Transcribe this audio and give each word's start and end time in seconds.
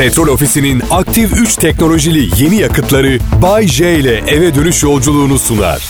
Petrol 0.00 0.28
Ofisi'nin 0.28 0.82
aktif 0.90 1.32
3 1.32 1.56
teknolojili 1.56 2.42
yeni 2.42 2.56
yakıtları 2.56 3.18
Bay 3.42 3.66
J 3.66 3.94
ile 3.94 4.16
eve 4.16 4.54
dönüş 4.54 4.82
yolculuğunu 4.82 5.38
sunar. 5.38 5.82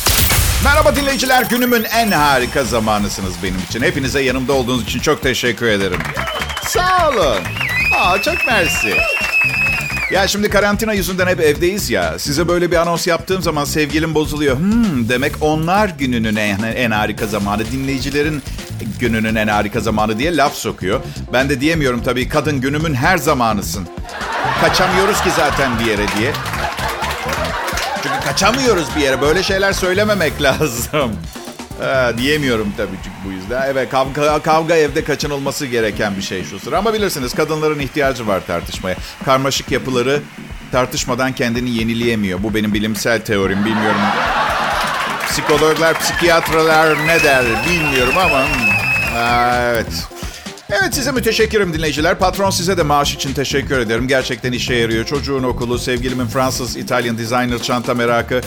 Merhaba 0.65 0.97
dinleyiciler. 0.97 1.45
Günümün 1.51 1.85
en 1.85 2.11
harika 2.11 2.65
zamanısınız 2.65 3.33
benim 3.43 3.59
için. 3.69 3.83
Hepinize 3.83 4.23
yanımda 4.23 4.53
olduğunuz 4.53 4.83
için 4.83 5.01
çok 5.01 5.23
teşekkür 5.23 5.67
ederim. 5.67 5.99
Sağ 6.67 7.09
olun. 7.11 7.43
Aa, 7.99 8.23
çok 8.23 8.47
mersi. 8.47 8.95
Ya 10.11 10.29
şimdi 10.29 10.49
karantina 10.51 10.93
yüzünden 10.93 11.27
hep 11.27 11.41
evdeyiz 11.41 11.91
ya. 11.91 12.19
Size 12.19 12.49
böyle 12.49 12.71
bir 12.71 12.77
anons 12.77 13.07
yaptığım 13.07 13.43
zaman 13.43 13.65
sevgilim 13.65 14.15
bozuluyor. 14.15 14.59
Hmm, 14.59 15.09
demek 15.09 15.33
onlar 15.41 15.89
gününün 15.89 16.37
en, 16.37 16.59
en 16.63 16.91
harika 16.91 17.27
zamanı. 17.27 17.71
Dinleyicilerin 17.73 18.43
gününün 19.01 19.35
en 19.35 19.49
harika 19.49 19.81
zamanı 19.81 20.19
diye 20.19 20.37
laf 20.37 20.55
sokuyor. 20.55 21.01
Ben 21.33 21.49
de 21.49 21.61
diyemiyorum 21.61 22.03
tabii 22.03 22.29
kadın 22.29 22.61
günümün 22.61 22.95
her 22.95 23.19
zamanısın. 23.19 23.89
Kaçamıyoruz 24.61 25.23
ki 25.23 25.31
zaten 25.37 25.79
bir 25.81 25.85
yere 25.85 26.07
diye. 26.19 26.33
Çünkü 28.03 28.21
kaçamıyoruz 28.25 28.87
bir 28.97 29.01
yere. 29.01 29.21
Böyle 29.21 29.43
şeyler 29.43 29.73
söylememek 29.73 30.43
lazım. 30.43 31.13
Ha, 31.81 32.19
diyemiyorum 32.19 32.73
tabii 32.77 32.97
çünkü 33.05 33.17
bu 33.29 33.33
yüzden. 33.33 33.63
Evet 33.71 33.91
kavga, 33.91 34.39
kavga 34.43 34.77
evde 34.77 35.05
kaçınılması 35.05 35.67
gereken 35.67 36.17
bir 36.17 36.23
şey 36.23 36.45
şu 36.45 36.59
sıra. 36.59 36.79
Ama 36.79 36.95
bilirsiniz 36.95 37.35
kadınların 37.35 37.79
ihtiyacı 37.79 38.27
var 38.27 38.43
tartışmaya. 38.47 38.97
Karmaşık 39.25 39.71
yapıları 39.71 40.21
tartışmadan 40.73 41.33
kendini 41.33 41.71
yenileyemiyor. 41.71 42.43
Bu 42.43 42.55
benim 42.55 42.75
bilimsel 42.75 43.21
teorim 43.21 43.65
bilmiyorum. 43.65 44.01
Psikologlar, 45.29 45.99
psikiyatralar 45.99 47.07
ne 47.07 47.23
der 47.23 47.45
bilmiyorum 47.71 48.15
ama... 48.19 48.45
Ha, 49.15 49.61
evet. 49.63 50.10
Evet 50.73 50.95
size 50.95 51.13
müteşekkirim 51.13 51.75
dinleyiciler. 51.75 52.19
Patron 52.19 52.51
size 52.51 52.77
de 52.77 52.83
maaş 52.83 53.15
için 53.15 53.35
teşekkür 53.35 53.79
ederim. 53.79 54.09
Gerçekten 54.09 54.53
işe 54.53 54.75
yarıyor. 54.75 55.05
Çocuğun 55.05 55.43
okulu, 55.43 55.79
sevgilimin 55.79 56.27
Fransız, 56.27 56.77
İtalyan 56.77 57.19
designer 57.19 57.59
çanta 57.63 57.95
merakı, 57.95 58.41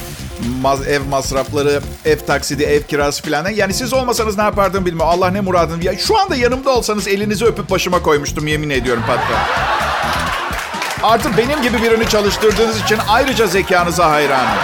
ev 0.88 1.02
masrafları, 1.10 1.82
ev 2.06 2.18
taksidi, 2.20 2.64
ev 2.64 2.84
kirası 2.84 3.24
falan. 3.24 3.50
Yani 3.50 3.74
siz 3.74 3.94
olmasanız 3.94 4.38
ne 4.38 4.44
yapardım 4.44 4.86
bilmiyorum. 4.86 5.12
Allah 5.14 5.32
ne 5.32 5.42
muradın. 5.42 5.82
Ya 5.82 5.98
şu 5.98 6.20
anda 6.20 6.36
yanımda 6.36 6.70
olsanız 6.70 7.08
elinizi 7.08 7.46
öpüp 7.46 7.70
başıma 7.70 8.02
koymuştum 8.02 8.48
yemin 8.48 8.70
ediyorum 8.70 9.04
patron. 9.08 9.38
Artık 11.04 11.38
benim 11.38 11.62
gibi 11.62 11.82
birini 11.82 12.10
çalıştırdığınız 12.10 12.82
için 12.82 12.98
ayrıca 13.08 13.48
zekanıza 13.48 14.12
hayranım. 14.12 14.58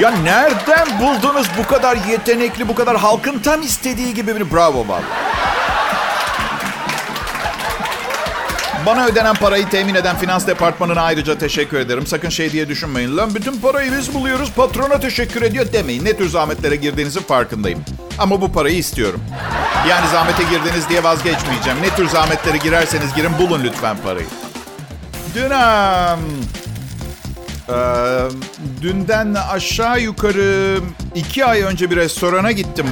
Ya 0.00 0.10
nereden 0.10 0.86
buldunuz 1.00 1.46
bu 1.58 1.66
kadar 1.66 1.98
yetenekli, 2.10 2.68
bu 2.68 2.74
kadar 2.74 2.96
halkın 2.96 3.38
tam 3.38 3.62
istediği 3.62 4.14
gibi 4.14 4.36
bir 4.36 4.52
bravo 4.52 4.88
vallahi. 4.88 5.25
Bana 8.86 9.06
ödenen 9.06 9.34
parayı 9.34 9.68
temin 9.68 9.94
eden 9.94 10.16
finans 10.16 10.46
departmanına 10.46 11.02
ayrıca 11.02 11.38
teşekkür 11.38 11.78
ederim. 11.78 12.06
Sakın 12.06 12.28
şey 12.28 12.52
diye 12.52 12.68
düşünmeyin. 12.68 13.16
Lan 13.16 13.34
bütün 13.34 13.60
parayı 13.60 13.92
biz 13.98 14.14
buluyoruz, 14.14 14.52
patrona 14.52 15.00
teşekkür 15.00 15.42
ediyor 15.42 15.66
demeyin. 15.72 16.04
Ne 16.04 16.16
tür 16.16 16.28
zahmetlere 16.28 16.76
girdiğinizin 16.76 17.20
farkındayım. 17.20 17.84
Ama 18.18 18.40
bu 18.40 18.52
parayı 18.52 18.76
istiyorum. 18.76 19.20
Yani 19.88 20.08
zahmete 20.08 20.42
girdiniz 20.42 20.88
diye 20.88 21.04
vazgeçmeyeceğim. 21.04 21.82
Ne 21.82 21.96
tür 21.96 22.08
zahmetlere 22.08 22.56
girerseniz 22.56 23.14
girin 23.14 23.38
bulun 23.38 23.64
lütfen 23.64 23.96
parayı. 24.04 24.26
Dün 25.34 25.50
um, 25.50 26.20
e, 27.68 27.78
dünden 28.82 29.34
aşağı 29.34 30.00
yukarı 30.00 30.78
iki 31.14 31.44
ay 31.44 31.62
önce 31.62 31.90
bir 31.90 31.96
restorana 31.96 32.52
gittim. 32.52 32.86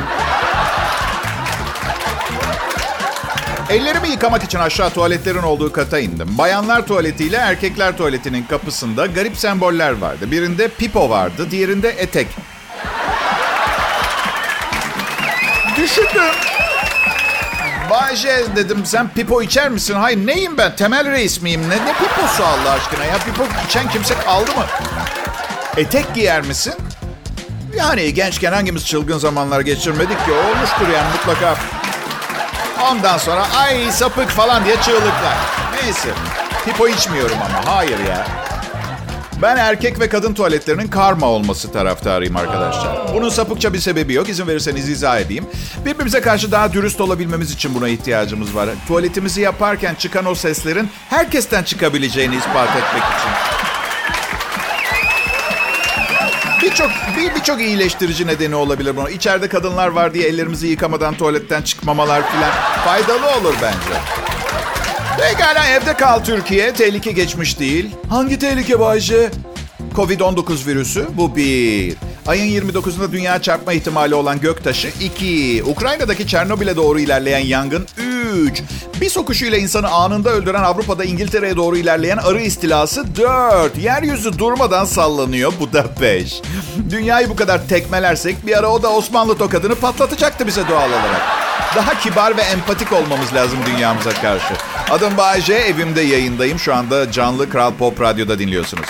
Ellerimi 3.75 4.09
yıkamak 4.09 4.45
için 4.45 4.59
aşağı 4.59 4.91
tuvaletlerin 4.91 5.43
olduğu 5.43 5.73
kata 5.73 5.99
indim. 5.99 6.39
Bayanlar 6.39 6.87
tuvaletiyle 6.87 7.37
erkekler 7.37 7.97
tuvaletinin 7.97 8.45
kapısında 8.45 9.07
garip 9.07 9.37
semboller 9.37 9.93
vardı. 9.93 10.31
Birinde 10.31 10.69
pipo 10.69 11.11
vardı, 11.11 11.51
diğerinde 11.51 11.89
etek. 11.89 12.27
Düşündüm. 15.77 16.35
Bayce 17.91 18.45
dedim 18.57 18.87
sen 18.87 19.09
pipo 19.09 19.43
içer 19.43 19.69
misin? 19.69 19.95
Hayır 19.95 20.27
neyim 20.27 20.59
ben? 20.59 20.77
Temel 20.77 21.11
reis 21.11 21.43
miyim? 21.43 21.63
Ne, 21.69 21.77
ne 21.77 21.93
piposu 21.93 22.45
Allah 22.45 22.71
aşkına 22.71 23.05
ya? 23.05 23.19
Pipo 23.19 23.45
içen 23.69 23.89
kimse 23.89 24.15
kaldı 24.15 24.51
mı? 24.51 24.65
Etek 25.77 26.15
giyer 26.15 26.43
misin? 26.43 26.75
Yani 27.77 28.15
gençken 28.15 28.53
hangimiz 28.53 28.87
çılgın 28.87 29.19
zamanlar 29.19 29.61
geçirmedik 29.61 30.25
ki? 30.25 30.33
Olmuştur 30.33 30.89
yani 30.95 31.09
mutlaka. 31.17 31.57
Ondan 32.91 33.19
sonra 33.19 33.47
ay 33.59 33.91
sapık 33.93 34.29
falan 34.29 34.65
diye 34.65 34.77
çığlıklar. 34.77 35.37
Neyse. 35.83 36.09
Pipo 36.65 36.89
içmiyorum 36.89 37.37
ama. 37.45 37.75
Hayır 37.77 37.99
ya. 37.99 38.27
Ben 39.43 39.57
erkek 39.57 40.01
ve 40.01 40.09
kadın 40.09 40.35
tuvaletlerinin 40.35 40.89
karma 40.89 41.27
olması 41.27 41.73
taraftarıyım 41.73 42.37
arkadaşlar. 42.37 43.15
Bunun 43.15 43.29
sapıkça 43.29 43.73
bir 43.73 43.79
sebebi 43.79 44.13
yok. 44.15 44.29
İzin 44.29 44.47
verirseniz 44.47 44.89
izah 44.89 45.21
edeyim. 45.21 45.47
Birbirimize 45.85 46.21
karşı 46.21 46.53
daha 46.53 46.73
dürüst 46.73 47.01
olabilmemiz 47.01 47.51
için 47.53 47.75
buna 47.75 47.89
ihtiyacımız 47.89 48.57
var. 48.57 48.69
Tuvaletimizi 48.89 49.41
yaparken 49.41 49.95
çıkan 49.95 50.27
o 50.27 50.35
seslerin 50.35 50.91
herkesten 51.11 51.63
çıkabileceğini 51.63 52.37
ispat 52.37 52.69
etmek 52.69 53.03
için. 53.03 53.64
Birçok 56.75 56.91
bir 57.17 57.35
birçok 57.35 57.61
iyileştirici 57.61 58.27
nedeni 58.27 58.55
olabilir 58.55 58.97
buna. 58.97 59.11
İçeride 59.11 59.49
kadınlar 59.49 59.89
var 59.89 60.15
diye 60.15 60.29
ellerimizi 60.29 60.67
yıkamadan 60.67 61.15
tuvaletten 61.15 61.63
çıkmamalar 61.63 62.23
filan 62.31 62.51
faydalı 62.85 63.27
olur 63.27 63.55
bence. 63.63 64.01
Pekala 65.19 65.69
evde 65.69 65.95
kal 65.97 66.25
Türkiye. 66.25 66.73
Tehlike 66.73 67.13
geçmiş 67.13 67.59
değil. 67.59 67.91
Hangi 68.11 68.39
tehlike 68.39 68.81
Bayce? 68.81 69.31
Covid-19 69.97 70.67
virüsü 70.67 71.07
bu 71.13 71.37
bir. 71.37 71.95
Ayın 72.27 72.63
29'unda 72.63 73.13
dünya 73.13 73.43
çarpma 73.43 73.73
ihtimali 73.73 74.15
olan 74.15 74.41
göktaşı 74.41 74.89
2. 75.01 75.63
Ukrayna'daki 75.67 76.27
Çernobil'e 76.27 76.77
doğru 76.77 77.01
ilerleyen 77.01 77.47
yangın 77.47 77.87
3. 78.47 78.63
Bir 79.01 79.11
sokuşuyla 79.11 79.59
insanı 79.59 79.89
anında 79.89 80.31
öldüren 80.31 80.63
Avrupa'da 80.63 81.05
İngiltere'ye 81.05 81.57
doğru 81.57 81.77
ilerleyen 81.77 82.17
arı 82.17 82.41
istilası 82.41 83.17
4. 83.17 83.79
Yeryüzü 83.79 84.39
durmadan 84.39 84.85
sallanıyor 84.85 85.53
bu 85.61 85.73
da 85.73 85.85
5. 86.01 86.43
Dünyayı 86.91 87.29
bu 87.29 87.37
kadar 87.37 87.69
tekmelersek 87.69 88.47
bir 88.47 88.59
ara 88.59 88.69
o 88.69 88.83
da 88.83 88.93
Osmanlı 88.93 89.39
tokadını 89.39 89.75
patlatacaktı 89.75 90.47
bize 90.47 90.69
doğal 90.69 90.89
olarak. 90.89 91.23
Daha 91.77 91.99
kibar 91.99 92.37
ve 92.37 92.43
empatik 92.43 92.93
olmamız 92.93 93.35
lazım 93.35 93.59
dünyamıza 93.67 94.11
karşı. 94.11 94.55
Adım 94.91 95.17
Bayece, 95.17 95.55
evimde 95.55 96.01
yayındayım. 96.01 96.59
Şu 96.59 96.75
anda 96.75 97.13
canlı 97.13 97.51
Kral 97.51 97.73
Pop 97.75 98.01
Radyo'da 98.01 98.39
dinliyorsunuz. 98.39 98.89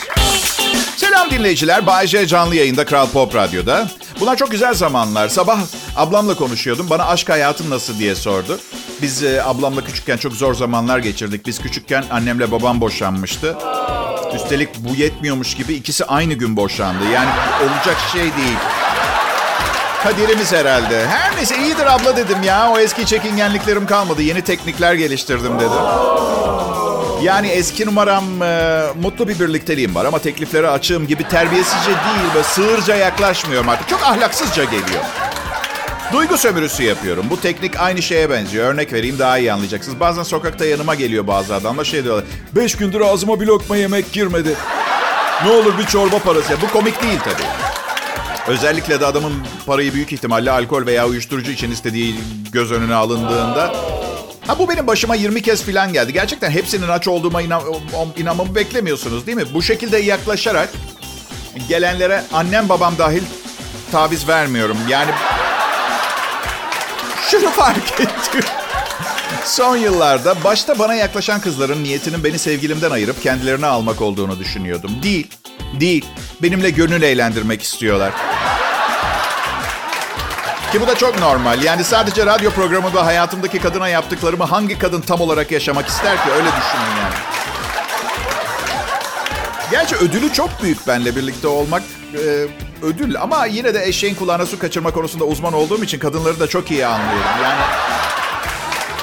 Selam 1.24 1.38
dinleyiciler. 1.38 1.86
Bayece 1.86 2.26
canlı 2.26 2.54
yayında 2.56 2.84
Kral 2.84 3.06
Pop 3.06 3.34
Radyo'da. 3.34 3.88
Bunlar 4.20 4.36
çok 4.36 4.50
güzel 4.50 4.74
zamanlar. 4.74 5.28
Sabah 5.28 5.58
ablamla 5.96 6.36
konuşuyordum. 6.36 6.90
Bana 6.90 7.06
aşk 7.06 7.28
hayatın 7.28 7.70
nasıl 7.70 7.98
diye 7.98 8.14
sordu. 8.14 8.60
Biz 9.02 9.22
e, 9.22 9.42
ablamla 9.44 9.84
küçükken 9.84 10.16
çok 10.16 10.32
zor 10.32 10.54
zamanlar 10.54 10.98
geçirdik. 10.98 11.46
Biz 11.46 11.58
küçükken 11.62 12.04
annemle 12.10 12.52
babam 12.52 12.80
boşanmıştı. 12.80 13.56
Üstelik 14.34 14.68
bu 14.78 14.94
yetmiyormuş 14.94 15.54
gibi 15.54 15.74
ikisi 15.74 16.04
aynı 16.04 16.34
gün 16.34 16.56
boşandı. 16.56 17.04
Yani 17.14 17.30
olacak 17.62 17.96
şey 18.12 18.22
değil. 18.22 18.58
Kaderimiz 20.02 20.52
herhalde. 20.52 21.06
Her 21.06 21.36
neyse 21.36 21.58
iyidir 21.58 21.86
abla 21.94 22.16
dedim 22.16 22.42
ya. 22.42 22.70
O 22.70 22.78
eski 22.78 23.06
çekingenliklerim 23.06 23.86
kalmadı. 23.86 24.22
Yeni 24.22 24.42
teknikler 24.42 24.94
geliştirdim 24.94 25.58
dedim. 25.60 25.82
Yani 27.24 27.48
eski 27.48 27.86
numaram 27.86 28.42
e, 28.42 28.82
mutlu 29.02 29.28
bir 29.28 29.40
birlikteliğim 29.40 29.94
var 29.94 30.04
ama 30.04 30.18
tekliflere 30.18 30.68
açığım 30.68 31.06
gibi 31.06 31.28
terbiyesizce 31.28 31.90
değil 31.90 32.34
ve 32.34 32.42
sığırca 32.42 32.96
yaklaşmıyorum 32.96 33.68
artık. 33.68 33.88
Çok 33.88 34.02
ahlaksızca 34.02 34.64
geliyor. 34.64 35.04
Duygu 36.12 36.38
sömürüsü 36.38 36.82
yapıyorum. 36.82 37.26
Bu 37.30 37.40
teknik 37.40 37.80
aynı 37.80 38.02
şeye 38.02 38.30
benziyor. 38.30 38.74
Örnek 38.74 38.92
vereyim 38.92 39.18
daha 39.18 39.38
iyi 39.38 39.52
anlayacaksınız. 39.52 40.00
Bazen 40.00 40.22
sokakta 40.22 40.64
yanıma 40.64 40.94
geliyor 40.94 41.26
bazı 41.26 41.54
adamlar 41.54 41.84
şey 41.84 42.04
diyorlar. 42.04 42.24
Beş 42.52 42.76
gündür 42.76 43.00
ağzıma 43.00 43.40
bir 43.40 43.46
lokma 43.46 43.76
yemek 43.76 44.12
girmedi. 44.12 44.54
Ne 45.44 45.50
olur 45.50 45.78
bir 45.78 45.86
çorba 45.86 46.18
parası. 46.18 46.56
Bu 46.62 46.72
komik 46.72 47.02
değil 47.02 47.18
tabii. 47.24 47.48
Özellikle 48.48 49.00
de 49.00 49.06
adamın 49.06 49.32
parayı 49.66 49.94
büyük 49.94 50.12
ihtimalle 50.12 50.50
alkol 50.50 50.86
veya 50.86 51.08
uyuşturucu 51.08 51.50
için 51.50 51.70
istediği 51.70 52.14
göz 52.52 52.72
önüne 52.72 52.94
alındığında 52.94 53.74
Ha 54.46 54.58
bu 54.58 54.68
benim 54.68 54.86
başıma 54.86 55.14
20 55.14 55.42
kez 55.42 55.62
falan 55.62 55.92
geldi. 55.92 56.12
Gerçekten 56.12 56.50
hepsinin 56.50 56.88
aç 56.88 57.08
olduğuma 57.08 57.42
inan 57.42 57.62
inanmamı 58.16 58.54
beklemiyorsunuz 58.54 59.26
değil 59.26 59.36
mi? 59.36 59.44
Bu 59.54 59.62
şekilde 59.62 59.98
yaklaşarak 59.98 60.68
gelenlere 61.68 62.24
annem 62.32 62.68
babam 62.68 62.98
dahil 62.98 63.22
taviz 63.92 64.28
vermiyorum. 64.28 64.76
Yani 64.88 65.10
şunu 67.30 67.50
fark 67.50 68.00
ettim. 68.00 68.44
Son 69.44 69.76
yıllarda 69.76 70.44
başta 70.44 70.78
bana 70.78 70.94
yaklaşan 70.94 71.40
kızların 71.40 71.84
niyetinin 71.84 72.24
beni 72.24 72.38
sevgilimden 72.38 72.90
ayırıp 72.90 73.22
kendilerine 73.22 73.66
almak 73.66 74.02
olduğunu 74.02 74.38
düşünüyordum. 74.38 74.90
Değil, 75.02 75.26
değil. 75.80 76.04
Benimle 76.42 76.70
gönül 76.70 77.02
eğlendirmek 77.02 77.62
istiyorlar. 77.62 78.12
Ki 80.74 80.80
bu 80.80 80.86
da 80.86 80.94
çok 80.94 81.20
normal. 81.20 81.62
Yani 81.62 81.84
sadece 81.84 82.26
radyo 82.26 82.50
programında 82.50 83.06
hayatımdaki 83.06 83.58
kadına 83.58 83.88
yaptıklarımı 83.88 84.44
hangi 84.44 84.78
kadın 84.78 85.00
tam 85.00 85.20
olarak 85.20 85.52
yaşamak 85.52 85.88
ister 85.88 86.16
ki? 86.16 86.30
Öyle 86.30 86.46
düşünün 86.48 86.96
yani. 87.00 87.14
Gerçi 89.70 89.96
ödülü 89.96 90.32
çok 90.32 90.62
büyük 90.62 90.86
benle 90.86 91.16
birlikte 91.16 91.48
olmak 91.48 91.82
e, 92.14 92.46
ödül. 92.82 93.20
Ama 93.20 93.46
yine 93.46 93.74
de 93.74 93.86
eşeğin 93.86 94.14
kulağına 94.14 94.46
su 94.46 94.58
kaçırma 94.58 94.90
konusunda 94.90 95.24
uzman 95.24 95.52
olduğum 95.52 95.84
için 95.84 95.98
kadınları 95.98 96.40
da 96.40 96.46
çok 96.46 96.70
iyi 96.70 96.86
anlıyorum. 96.86 97.30
Yani 97.42 97.60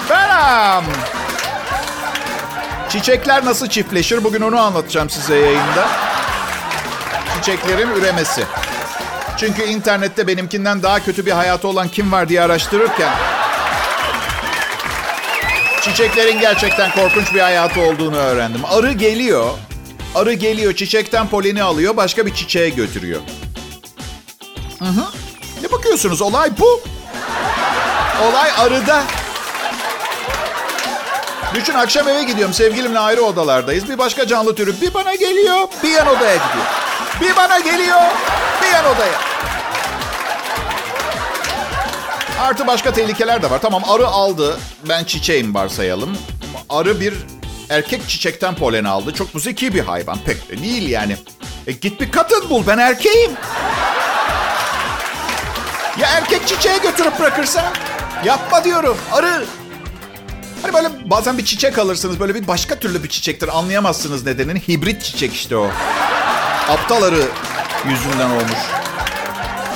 Benim. 0.09 0.93
Çiçekler 2.89 3.45
nasıl 3.45 3.67
çiftleşir? 3.67 4.23
Bugün 4.23 4.41
onu 4.41 4.59
anlatacağım 4.59 5.09
size 5.09 5.35
yayında. 5.35 5.89
Çiçeklerin 7.35 7.89
üremesi. 7.89 8.43
Çünkü 9.41 9.63
internette 9.63 10.27
benimkinden 10.27 10.83
daha 10.83 11.03
kötü 11.03 11.25
bir 11.25 11.31
hayatı 11.31 11.67
olan 11.67 11.89
kim 11.89 12.11
var 12.11 12.29
diye 12.29 12.41
araştırırken 12.41 13.13
çiçeklerin 15.81 16.39
gerçekten 16.39 16.91
korkunç 16.91 17.33
bir 17.33 17.39
hayatı 17.39 17.81
olduğunu 17.81 18.17
öğrendim. 18.17 18.61
Arı 18.65 18.91
geliyor. 18.91 19.49
Arı 20.15 20.33
geliyor, 20.33 20.73
çiçekten 20.75 21.27
poleni 21.27 21.63
alıyor, 21.63 21.97
başka 21.97 22.25
bir 22.25 22.35
çiçeğe 22.35 22.69
götürüyor. 22.69 23.21
Hı 24.79 24.85
hı. 24.85 25.05
Ne 25.63 25.71
bakıyorsunuz? 25.71 26.21
Olay 26.21 26.49
bu. 26.59 26.81
Olay 28.23 28.51
arıda. 28.57 29.03
Düşün 31.55 31.73
akşam 31.73 32.09
eve 32.09 32.23
gidiyorum. 32.23 32.53
Sevgilimle 32.53 32.99
ayrı 32.99 33.21
odalardayız. 33.21 33.89
Bir 33.89 33.97
başka 33.97 34.27
canlı 34.27 34.55
türü 34.55 34.81
bir 34.81 34.93
bana 34.93 35.15
geliyor, 35.15 35.67
bir 35.83 35.89
yan 35.89 36.07
odaya 36.07 36.35
gidiyor. 36.35 36.65
Bir 37.21 37.35
bana 37.35 37.59
geliyor, 37.59 38.01
bir 38.61 38.67
yan 38.67 38.85
odaya. 38.85 39.30
Artı 42.41 42.67
başka 42.67 42.93
tehlikeler 42.93 43.41
de 43.41 43.49
var. 43.51 43.61
Tamam 43.61 43.83
arı 43.89 44.07
aldı. 44.07 44.57
Ben 44.89 45.03
çiçeğim 45.03 45.55
varsayalım. 45.55 46.17
Arı 46.69 46.99
bir 46.99 47.13
erkek 47.69 48.09
çiçekten 48.09 48.55
polen 48.55 48.83
aldı. 48.83 49.13
Çok 49.13 49.27
zeki 49.41 49.73
bir 49.73 49.79
hayvan. 49.79 50.17
Pek 50.25 50.49
de 50.49 50.63
değil 50.63 50.89
yani. 50.89 51.17
E 51.67 51.71
git 51.71 52.01
bir 52.01 52.11
kadın 52.11 52.49
bul. 52.49 52.63
Ben 52.67 52.77
erkeğim. 52.77 53.31
Ya 55.99 56.07
erkek 56.07 56.47
çiçeğe 56.47 56.77
götürüp 56.77 57.19
bırakırsa? 57.19 57.73
Yapma 58.25 58.63
diyorum. 58.63 58.97
Arı. 59.11 59.45
Hani 60.61 60.73
böyle 60.73 61.09
bazen 61.09 61.37
bir 61.37 61.45
çiçek 61.45 61.77
alırsınız. 61.79 62.19
Böyle 62.19 62.35
bir 62.35 62.47
başka 62.47 62.75
türlü 62.75 63.03
bir 63.03 63.09
çiçektir. 63.09 63.57
Anlayamazsınız 63.57 64.25
nedenini. 64.25 64.59
Hibrit 64.59 65.03
çiçek 65.03 65.33
işte 65.33 65.57
o. 65.57 65.69
Aptal 66.69 67.03
arı 67.03 67.23
yüzünden 67.89 68.29
olmuş. 68.29 68.80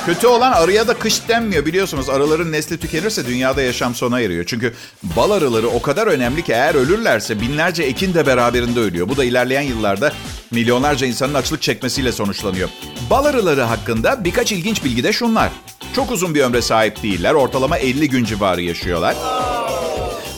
Kötü 0.06 0.26
olan 0.26 0.52
arıya 0.52 0.88
da 0.88 0.94
kış 0.94 1.28
denmiyor 1.28 1.66
biliyorsunuz. 1.66 2.08
Arıların 2.08 2.52
nesli 2.52 2.78
tükenirse 2.78 3.26
dünyada 3.26 3.62
yaşam 3.62 3.94
sona 3.94 4.20
eriyor. 4.20 4.44
Çünkü 4.46 4.74
bal 5.02 5.30
arıları 5.30 5.68
o 5.68 5.82
kadar 5.82 6.06
önemli 6.06 6.44
ki 6.44 6.52
eğer 6.52 6.74
ölürlerse 6.74 7.40
binlerce 7.40 7.82
ekin 7.82 8.14
de 8.14 8.26
beraberinde 8.26 8.80
ölüyor. 8.80 9.08
Bu 9.08 9.16
da 9.16 9.24
ilerleyen 9.24 9.62
yıllarda 9.62 10.12
milyonlarca 10.50 11.06
insanın 11.06 11.34
açlık 11.34 11.62
çekmesiyle 11.62 12.12
sonuçlanıyor. 12.12 12.68
Bal 13.10 13.24
arıları 13.24 13.62
hakkında 13.62 14.24
birkaç 14.24 14.52
ilginç 14.52 14.84
bilgi 14.84 15.04
de 15.04 15.12
şunlar. 15.12 15.50
Çok 15.96 16.10
uzun 16.10 16.34
bir 16.34 16.42
ömre 16.42 16.62
sahip 16.62 17.02
değiller. 17.02 17.34
Ortalama 17.34 17.78
50 17.78 18.08
gün 18.08 18.24
civarı 18.24 18.62
yaşıyorlar. 18.62 19.16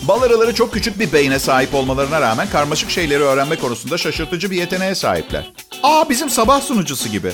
Bal 0.03 0.23
arıları 0.23 0.55
çok 0.55 0.73
küçük 0.75 0.99
bir 0.99 1.13
beyne 1.13 1.39
sahip 1.39 1.75
olmalarına 1.75 2.21
rağmen 2.21 2.51
karmaşık 2.51 2.91
şeyleri 2.91 3.23
öğrenme 3.23 3.57
konusunda 3.57 3.99
şaşırtıcı 3.99 4.51
bir 4.51 4.57
yeteneğe 4.57 4.95
sahipler. 4.95 5.53
Aa 5.83 6.09
bizim 6.09 6.31
sabah 6.31 6.61
sunucusu 6.61 7.09
gibi. 7.09 7.33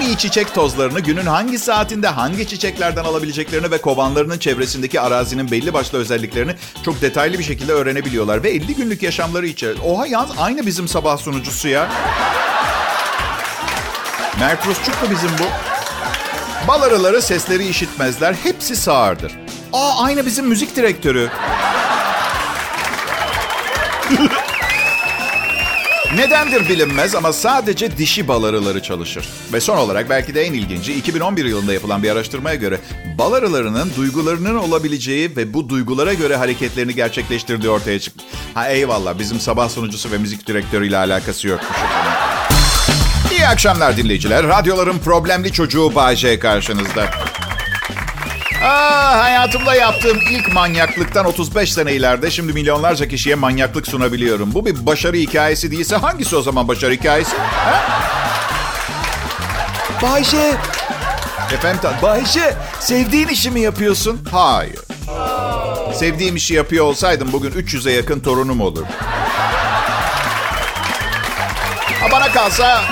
En 0.00 0.04
iyi 0.06 0.18
çiçek 0.18 0.54
tozlarını 0.54 1.00
günün 1.00 1.26
hangi 1.26 1.58
saatinde 1.58 2.08
hangi 2.08 2.48
çiçeklerden 2.48 3.04
alabileceklerini 3.04 3.70
ve 3.70 3.80
kovanlarının 3.80 4.38
çevresindeki 4.38 5.00
arazinin 5.00 5.50
belli 5.50 5.72
başlı 5.74 5.98
özelliklerini 5.98 6.54
çok 6.84 7.02
detaylı 7.02 7.38
bir 7.38 7.44
şekilde 7.44 7.72
öğrenebiliyorlar. 7.72 8.42
Ve 8.42 8.50
50 8.50 8.74
günlük 8.74 9.02
yaşamları 9.02 9.46
içerisinde. 9.46 9.86
Oha 9.86 10.06
yalnız 10.06 10.30
aynı 10.38 10.66
bizim 10.66 10.88
sabah 10.88 11.18
sunucusu 11.18 11.68
ya. 11.68 11.90
Mert 14.40 14.66
Rusçuk 14.66 15.02
mu 15.02 15.08
bizim 15.10 15.30
bu? 15.38 15.44
Bal 16.68 16.82
arıları 16.82 17.22
sesleri 17.22 17.68
işitmezler. 17.68 18.34
Hepsi 18.42 18.76
sağırdır. 18.76 19.32
Aa 19.72 20.04
aynı 20.04 20.26
bizim 20.26 20.46
müzik 20.46 20.76
direktörü. 20.76 21.30
Nedendir 26.16 26.68
bilinmez 26.68 27.14
ama 27.14 27.32
sadece 27.32 27.96
dişi 27.98 28.28
bal 28.28 28.44
arıları 28.44 28.82
çalışır. 28.82 29.28
Ve 29.52 29.60
son 29.60 29.76
olarak 29.76 30.10
belki 30.10 30.34
de 30.34 30.42
en 30.42 30.52
ilginci 30.52 30.94
2011 30.94 31.44
yılında 31.44 31.72
yapılan 31.72 32.02
bir 32.02 32.10
araştırmaya 32.10 32.54
göre 32.54 32.78
bal 33.18 33.32
arılarının 33.32 33.92
duygularının 33.96 34.54
olabileceği 34.56 35.36
ve 35.36 35.54
bu 35.54 35.68
duygulara 35.68 36.14
göre 36.14 36.36
hareketlerini 36.36 36.94
gerçekleştirdiği 36.94 37.70
ortaya 37.70 38.00
çıktı. 38.00 38.24
Ha 38.54 38.68
eyvallah 38.68 39.18
bizim 39.18 39.40
sabah 39.40 39.68
sunucusu 39.68 40.10
ve 40.10 40.18
müzik 40.18 40.46
direktörüyle 40.46 40.96
alakası 40.96 41.48
yokmuş. 41.48 41.78
İyi 43.32 43.46
akşamlar 43.46 43.96
dinleyiciler. 43.96 44.48
Radyoların 44.48 44.98
problemli 44.98 45.52
çocuğu 45.52 45.94
Bayce 45.94 46.38
karşınızda. 46.38 47.10
Aa, 48.64 49.18
hayatımda 49.22 49.74
yaptığım 49.74 50.18
ilk 50.30 50.52
manyaklıktan 50.54 51.26
35 51.26 51.72
sene 51.72 51.92
ileride 51.92 52.30
şimdi 52.30 52.52
milyonlarca 52.52 53.08
kişiye 53.08 53.34
manyaklık 53.34 53.86
sunabiliyorum. 53.86 54.54
Bu 54.54 54.66
bir 54.66 54.86
başarı 54.86 55.16
hikayesi 55.16 55.70
değilse 55.70 55.96
hangisi 55.96 56.36
o 56.36 56.42
zaman 56.42 56.68
başarı 56.68 56.92
hikayesi? 56.92 57.36
Ha? 57.38 57.82
Bayşe. 60.02 60.54
Efendim 61.54 61.80
ta- 61.82 62.02
Bayşe 62.02 62.54
sevdiğin 62.80 63.28
işi 63.28 63.50
mi 63.50 63.60
yapıyorsun? 63.60 64.20
Hayır. 64.32 64.78
Sevdiğim 65.94 66.36
işi 66.36 66.54
yapıyor 66.54 66.84
olsaydım 66.84 67.32
bugün 67.32 67.50
300'e 67.50 67.92
yakın 67.92 68.20
torunum 68.20 68.60
olur. 68.60 68.84
Ha 72.00 72.06
bana 72.12 72.32
kalsa 72.32 72.82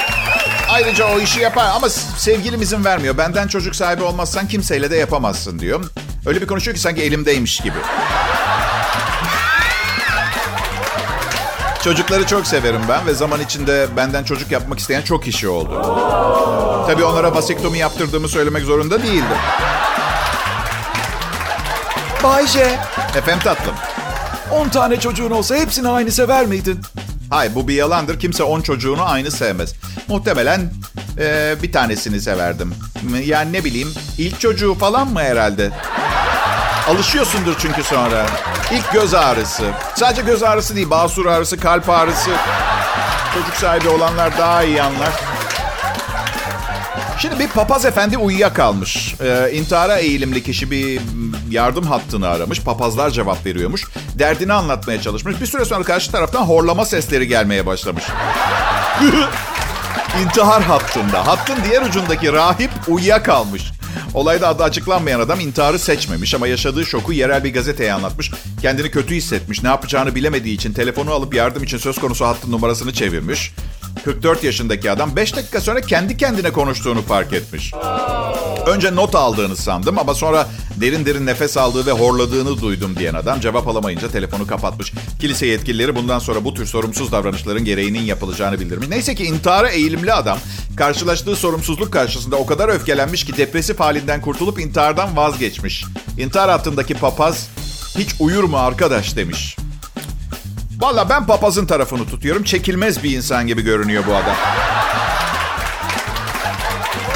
ayrıca 0.78 1.16
o 1.16 1.20
işi 1.20 1.40
yapar 1.40 1.70
ama 1.74 1.88
sevgilim 1.88 2.62
izin 2.62 2.84
vermiyor. 2.84 3.18
Benden 3.18 3.48
çocuk 3.48 3.76
sahibi 3.76 4.02
olmazsan 4.02 4.48
kimseyle 4.48 4.90
de 4.90 4.96
yapamazsın 4.96 5.58
diyor. 5.58 5.84
Öyle 6.26 6.40
bir 6.40 6.46
konuşuyor 6.46 6.74
ki 6.74 6.80
sanki 6.80 7.02
elimdeymiş 7.02 7.60
gibi. 7.60 7.78
Çocukları 11.84 12.26
çok 12.26 12.46
severim 12.46 12.80
ben 12.88 13.06
ve 13.06 13.14
zaman 13.14 13.40
içinde 13.40 13.86
benden 13.96 14.24
çocuk 14.24 14.50
yapmak 14.52 14.78
isteyen 14.78 15.02
çok 15.02 15.24
kişi 15.24 15.48
oldu. 15.48 15.82
Tabii 16.86 17.04
onlara 17.04 17.34
vasektomi 17.34 17.78
yaptırdığımı 17.78 18.28
söylemek 18.28 18.64
zorunda 18.64 19.02
değildim. 19.02 19.38
Bayce, 22.22 22.78
Efendim 23.16 23.40
tatlım. 23.44 23.74
10 24.50 24.68
tane 24.68 25.00
çocuğun 25.00 25.30
olsa 25.30 25.56
hepsini 25.56 25.88
aynı 25.88 26.12
sever 26.12 26.46
miydin? 26.46 26.80
Hayır 27.30 27.54
bu 27.54 27.68
bir 27.68 27.74
yalandır. 27.74 28.20
Kimse 28.20 28.42
on 28.42 28.60
çocuğunu 28.60 29.10
aynı 29.10 29.30
sevmez. 29.30 29.74
Muhtemelen 30.08 30.70
e, 31.18 31.56
bir 31.62 31.72
tanesini 31.72 32.20
severdim. 32.20 32.74
Yani 33.24 33.52
ne 33.52 33.64
bileyim 33.64 33.94
ilk 34.18 34.40
çocuğu 34.40 34.74
falan 34.74 35.08
mı 35.08 35.20
herhalde? 35.20 35.70
Alışıyorsundur 36.88 37.54
çünkü 37.58 37.82
sonra. 37.82 38.26
İlk 38.72 38.92
göz 38.92 39.14
ağrısı. 39.14 39.64
Sadece 39.96 40.22
göz 40.22 40.42
ağrısı 40.42 40.76
değil, 40.76 40.90
basur 40.90 41.26
ağrısı, 41.26 41.56
kalp 41.56 41.90
ağrısı. 41.90 42.30
Çocuk 43.34 43.54
sahibi 43.54 43.88
olanlar 43.88 44.38
daha 44.38 44.62
iyi 44.62 44.82
anlar. 44.82 45.10
Şimdi 47.18 47.38
bir 47.38 47.48
papaz 47.48 47.84
efendi 47.84 48.18
uyuyakalmış. 48.18 49.14
Ee, 49.20 49.50
intihara 49.52 49.96
eğilimli 49.96 50.42
kişi 50.42 50.70
bir 50.70 51.00
yardım 51.50 51.84
hattını 51.84 52.28
aramış. 52.28 52.60
Papazlar 52.60 53.10
cevap 53.10 53.46
veriyormuş. 53.46 53.84
Derdini 54.18 54.52
anlatmaya 54.52 55.00
çalışmış. 55.00 55.40
Bir 55.40 55.46
süre 55.46 55.64
sonra 55.64 55.84
karşı 55.84 56.12
taraftan 56.12 56.42
horlama 56.42 56.84
sesleri 56.84 57.28
gelmeye 57.28 57.66
başlamış. 57.66 58.04
İntihar 60.24 60.62
hattında. 60.62 61.26
Hattın 61.26 61.56
diğer 61.68 61.82
ucundaki 61.82 62.32
rahip 62.32 62.70
uyuyakalmış. 62.88 63.62
Olayda 64.14 64.48
adı 64.48 64.62
açıklanmayan 64.62 65.20
adam 65.20 65.40
intiharı 65.40 65.78
seçmemiş 65.78 66.34
ama 66.34 66.48
yaşadığı 66.48 66.86
şoku 66.86 67.12
yerel 67.12 67.44
bir 67.44 67.54
gazeteye 67.54 67.92
anlatmış. 67.92 68.30
Kendini 68.62 68.90
kötü 68.90 69.14
hissetmiş. 69.14 69.62
Ne 69.62 69.68
yapacağını 69.68 70.14
bilemediği 70.14 70.54
için 70.54 70.72
telefonu 70.72 71.12
alıp 71.12 71.34
yardım 71.34 71.62
için 71.62 71.78
söz 71.78 71.98
konusu 71.98 72.26
hattın 72.26 72.52
numarasını 72.52 72.92
çevirmiş. 72.92 73.52
44 74.04 74.44
yaşındaki 74.44 74.90
adam 74.90 75.16
5 75.16 75.36
dakika 75.36 75.60
sonra 75.60 75.80
kendi 75.80 76.16
kendine 76.16 76.50
konuştuğunu 76.50 77.02
fark 77.02 77.32
etmiş. 77.32 77.72
Önce 78.66 78.94
not 78.96 79.14
aldığını 79.14 79.56
sandım 79.56 79.98
ama 79.98 80.14
sonra 80.14 80.48
derin 80.80 81.06
derin 81.06 81.26
nefes 81.26 81.56
aldığı 81.56 81.86
ve 81.86 81.92
horladığını 81.92 82.60
duydum 82.60 82.96
diyen 82.98 83.14
adam 83.14 83.40
cevap 83.40 83.68
alamayınca 83.68 84.08
telefonu 84.08 84.46
kapatmış. 84.46 84.92
Kilise 85.20 85.46
yetkilileri 85.46 85.96
bundan 85.96 86.18
sonra 86.18 86.44
bu 86.44 86.54
tür 86.54 86.66
sorumsuz 86.66 87.12
davranışların 87.12 87.64
gereğinin 87.64 88.02
yapılacağını 88.02 88.60
bildirmiş. 88.60 88.88
Neyse 88.88 89.14
ki 89.14 89.24
intihara 89.24 89.68
eğilimli 89.68 90.12
adam 90.12 90.38
karşılaştığı 90.76 91.36
sorumsuzluk 91.36 91.92
karşısında 91.92 92.36
o 92.36 92.46
kadar 92.46 92.68
öfkelenmiş 92.68 93.24
ki 93.24 93.36
depresif 93.36 93.80
halinden 93.80 94.20
kurtulup 94.20 94.60
intihardan 94.60 95.16
vazgeçmiş. 95.16 95.84
İntihar 96.18 96.50
hattındaki 96.50 96.94
papaz 96.94 97.48
hiç 97.98 98.14
uyur 98.20 98.44
mu 98.44 98.56
arkadaş 98.56 99.16
demiş. 99.16 99.56
Valla 100.80 101.08
ben 101.08 101.26
papazın 101.26 101.66
tarafını 101.66 102.06
tutuyorum. 102.06 102.42
Çekilmez 102.42 103.02
bir 103.02 103.16
insan 103.16 103.46
gibi 103.46 103.62
görünüyor 103.62 104.04
bu 104.06 104.14
adam. 104.14 104.36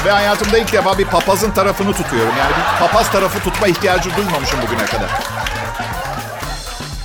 Ve 0.05 0.11
hayatımda 0.11 0.57
ilk 0.57 0.73
defa 0.73 0.97
bir 0.97 1.05
papazın 1.05 1.51
tarafını 1.51 1.93
tutuyorum. 1.93 2.33
Yani 2.39 2.51
bir 2.51 2.79
papaz 2.79 3.11
tarafı 3.11 3.39
tutma 3.39 3.67
ihtiyacı 3.67 4.09
duymamışım 4.17 4.59
bugüne 4.61 4.85
kadar. 4.85 5.09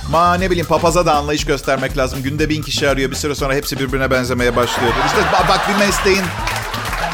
Ma 0.09 0.35
ne 0.35 0.49
bileyim 0.49 0.67
papaza 0.67 1.05
da 1.05 1.15
anlayış 1.15 1.45
göstermek 1.45 1.97
lazım. 1.97 2.23
Günde 2.23 2.49
bin 2.49 2.61
kişi 2.61 2.89
arıyor. 2.89 3.11
Bir 3.11 3.15
süre 3.15 3.35
sonra 3.35 3.53
hepsi 3.53 3.79
birbirine 3.79 4.11
benzemeye 4.11 4.55
başlıyordu. 4.55 4.95
İşte 5.05 5.19
bak 5.49 5.69
bir 5.69 5.85
mesleğin 5.85 6.25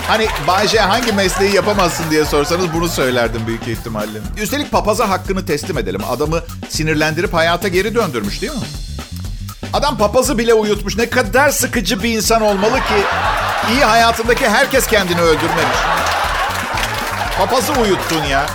Hani 0.07 0.27
Bayce 0.47 0.79
hangi 0.79 1.11
mesleği 1.11 1.55
yapamazsın 1.55 2.11
diye 2.11 2.25
sorsanız 2.25 2.73
bunu 2.73 2.89
söylerdim 2.89 3.47
büyük 3.47 3.67
ihtimalle. 3.67 4.19
Üstelik 4.41 4.71
papaza 4.71 5.09
hakkını 5.09 5.45
teslim 5.45 5.77
edelim. 5.77 6.01
Adamı 6.09 6.41
sinirlendirip 6.69 7.33
hayata 7.33 7.67
geri 7.67 7.95
döndürmüş 7.95 8.41
değil 8.41 8.53
mi? 8.53 8.84
Adam 9.75 9.97
papazı 9.97 10.37
bile 10.37 10.53
uyutmuş. 10.53 10.97
Ne 10.97 11.09
kadar 11.09 11.49
sıkıcı 11.49 12.03
bir 12.03 12.09
insan 12.09 12.41
olmalı 12.41 12.77
ki 12.77 13.03
iyi 13.71 13.83
hayatındaki 13.83 14.49
herkes 14.49 14.87
kendini 14.87 15.21
öldürmemiş. 15.21 15.77
Papazı 17.37 17.73
uyuttun 17.73 18.23
ya. 18.23 18.45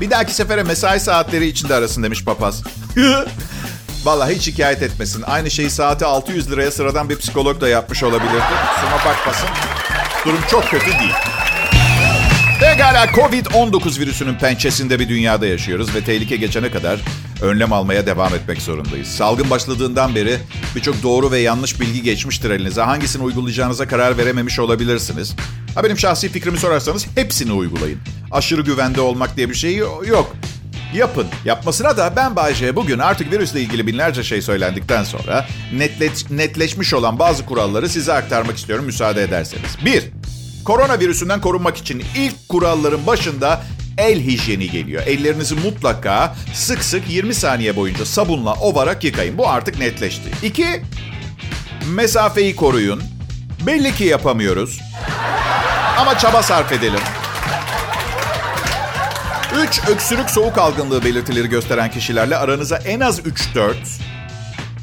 Bir 0.00 0.10
dahaki 0.10 0.34
sefere 0.34 0.62
mesai 0.62 1.00
saatleri 1.00 1.46
içinde 1.46 1.74
arasın 1.74 2.02
demiş 2.02 2.24
papaz. 2.24 2.62
Vallahi 4.04 4.34
hiç 4.34 4.42
şikayet 4.42 4.82
etmesin. 4.82 5.22
Aynı 5.22 5.50
şeyi 5.50 5.70
saati 5.70 6.04
600 6.04 6.50
liraya 6.50 6.70
sıradan 6.70 7.08
bir 7.08 7.18
psikolog 7.18 7.60
da 7.60 7.68
yapmış 7.68 8.02
olabilirdi. 8.02 8.44
Kusuruma 8.74 8.96
bakmasın. 8.96 9.48
Durum 10.26 10.40
çok 10.50 10.70
kötü 10.70 10.86
değil. 10.86 11.14
Pekala 12.60 13.04
Covid-19 13.04 14.00
virüsünün 14.00 14.34
pençesinde 14.34 14.98
bir 14.98 15.08
dünyada 15.08 15.46
yaşıyoruz 15.46 15.94
ve 15.94 16.04
tehlike 16.04 16.36
geçene 16.36 16.70
kadar 16.70 17.00
önlem 17.42 17.72
almaya 17.72 18.06
devam 18.06 18.34
etmek 18.34 18.62
zorundayız. 18.62 19.08
Salgın 19.08 19.50
başladığından 19.50 20.14
beri 20.14 20.38
birçok 20.76 21.02
doğru 21.02 21.30
ve 21.30 21.38
yanlış 21.38 21.80
bilgi 21.80 22.02
geçmiştir 22.02 22.50
elinize. 22.50 22.82
Hangisini 22.82 23.22
uygulayacağınıza 23.22 23.88
karar 23.88 24.18
verememiş 24.18 24.58
olabilirsiniz. 24.58 25.36
Ha 25.74 25.84
benim 25.84 25.98
şahsi 25.98 26.28
fikrimi 26.28 26.58
sorarsanız 26.58 27.06
hepsini 27.14 27.52
uygulayın. 27.52 27.98
Aşırı 28.30 28.62
güvende 28.62 29.00
olmak 29.00 29.36
diye 29.36 29.48
bir 29.48 29.54
şey 29.54 29.76
yok. 29.76 30.36
Yapın. 30.94 31.26
Yapmasına 31.44 31.96
da 31.96 32.12
ben 32.16 32.36
Bayce'ye 32.36 32.76
bugün 32.76 32.98
artık 32.98 33.32
virüsle 33.32 33.60
ilgili 33.60 33.86
binlerce 33.86 34.22
şey 34.22 34.42
söylendikten 34.42 35.04
sonra 35.04 35.46
netleş, 35.74 36.30
netleşmiş 36.30 36.94
olan 36.94 37.18
bazı 37.18 37.46
kuralları 37.46 37.88
size 37.88 38.12
aktarmak 38.12 38.56
istiyorum 38.56 38.84
müsaade 38.84 39.22
ederseniz. 39.22 39.76
1. 39.84 40.04
Koronavirüsünden 40.64 41.40
korunmak 41.40 41.76
için 41.76 42.02
ilk 42.16 42.48
kuralların 42.48 43.06
başında 43.06 43.62
el 43.98 44.20
hijyeni 44.20 44.70
geliyor. 44.70 45.02
Ellerinizi 45.06 45.54
mutlaka 45.54 46.34
sık 46.54 46.84
sık 46.84 47.10
20 47.10 47.34
saniye 47.34 47.76
boyunca 47.76 48.06
sabunla 48.06 48.54
ovarak 48.54 49.04
yıkayın. 49.04 49.38
Bu 49.38 49.48
artık 49.48 49.78
netleşti. 49.78 50.30
2. 50.42 50.82
Mesafeyi 51.94 52.56
koruyun. 52.56 53.02
Belli 53.66 53.94
ki 53.94 54.04
yapamıyoruz. 54.04 54.80
Ama 55.98 56.18
çaba 56.18 56.42
sarf 56.42 56.72
edelim. 56.72 57.00
3. 59.56 59.80
Öksürük 59.88 60.30
soğuk 60.30 60.58
algınlığı 60.58 61.04
belirtileri 61.04 61.48
gösteren 61.48 61.90
kişilerle 61.90 62.36
aranıza 62.36 62.76
en 62.76 63.00
az 63.00 63.20
3-4 63.20 63.74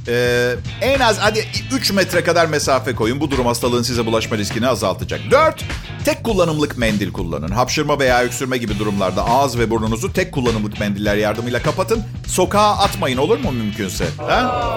ee, 0.08 0.56
en 0.82 1.00
az 1.00 1.18
hadi 1.20 1.46
3 1.74 1.92
metre 1.92 2.24
kadar 2.24 2.46
mesafe 2.46 2.96
koyun. 2.96 3.20
Bu 3.20 3.32
durum 3.32 3.46
hastalığın 3.46 3.84
size 3.84 4.06
bulaşma 4.06 4.38
riskini 4.38 4.68
azaltacak. 4.68 5.20
4. 5.32 5.64
Tek 6.06 6.24
kullanımlık 6.24 6.78
mendil 6.78 7.12
kullanın. 7.12 7.52
Hapşırma 7.52 8.00
veya 8.00 8.22
öksürme 8.24 8.58
gibi 8.58 8.80
durumlarda 8.80 9.26
ağız 9.26 9.60
ve 9.60 9.70
burnunuzu 9.70 10.14
tek 10.14 10.32
kullanımlık 10.32 10.80
mendiller 10.80 11.16
yardımıyla 11.16 11.62
kapatın. 11.62 12.04
Sokağa 12.28 12.78
atmayın 12.78 13.18
olur 13.18 13.40
mu 13.40 13.52
mümkünse? 13.52 14.06
Ha? 14.18 14.72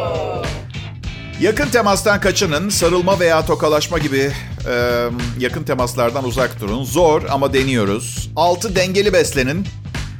Yakın 1.40 1.68
temastan 1.68 2.20
kaçının. 2.20 2.68
Sarılma 2.68 3.20
veya 3.20 3.46
tokalaşma 3.46 3.98
gibi 3.98 4.32
e, 4.68 5.04
yakın 5.38 5.64
temaslardan 5.64 6.24
uzak 6.24 6.60
durun. 6.60 6.84
Zor 6.84 7.22
ama 7.30 7.52
deniyoruz. 7.52 8.30
6. 8.36 8.76
Dengeli 8.76 9.12
beslenin. 9.12 9.66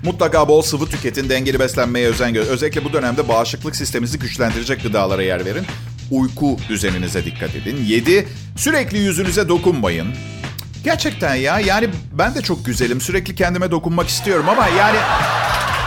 Mutlaka 0.02 0.48
bol 0.48 0.62
sıvı 0.62 0.86
tüketin, 0.86 1.28
dengeli 1.28 1.60
beslenmeye 1.60 2.08
özen 2.08 2.32
gösterin. 2.32 2.54
Özellikle 2.54 2.84
bu 2.84 2.92
dönemde 2.92 3.28
bağışıklık 3.28 3.76
sisteminizi 3.76 4.18
güçlendirecek 4.18 4.82
gıdalara 4.82 5.22
yer 5.22 5.44
verin. 5.44 5.64
Uyku 6.10 6.56
düzeninize 6.68 7.24
dikkat 7.24 7.54
edin. 7.54 7.84
7. 7.84 8.28
Sürekli 8.56 8.98
yüzünüze 8.98 9.48
dokunmayın. 9.48 10.08
Gerçekten 10.84 11.34
ya, 11.34 11.60
yani 11.60 11.88
ben 12.12 12.34
de 12.34 12.42
çok 12.42 12.66
güzelim. 12.66 13.00
Sürekli 13.00 13.34
kendime 13.34 13.70
dokunmak 13.70 14.08
istiyorum 14.08 14.48
ama 14.48 14.68
yani... 14.68 14.98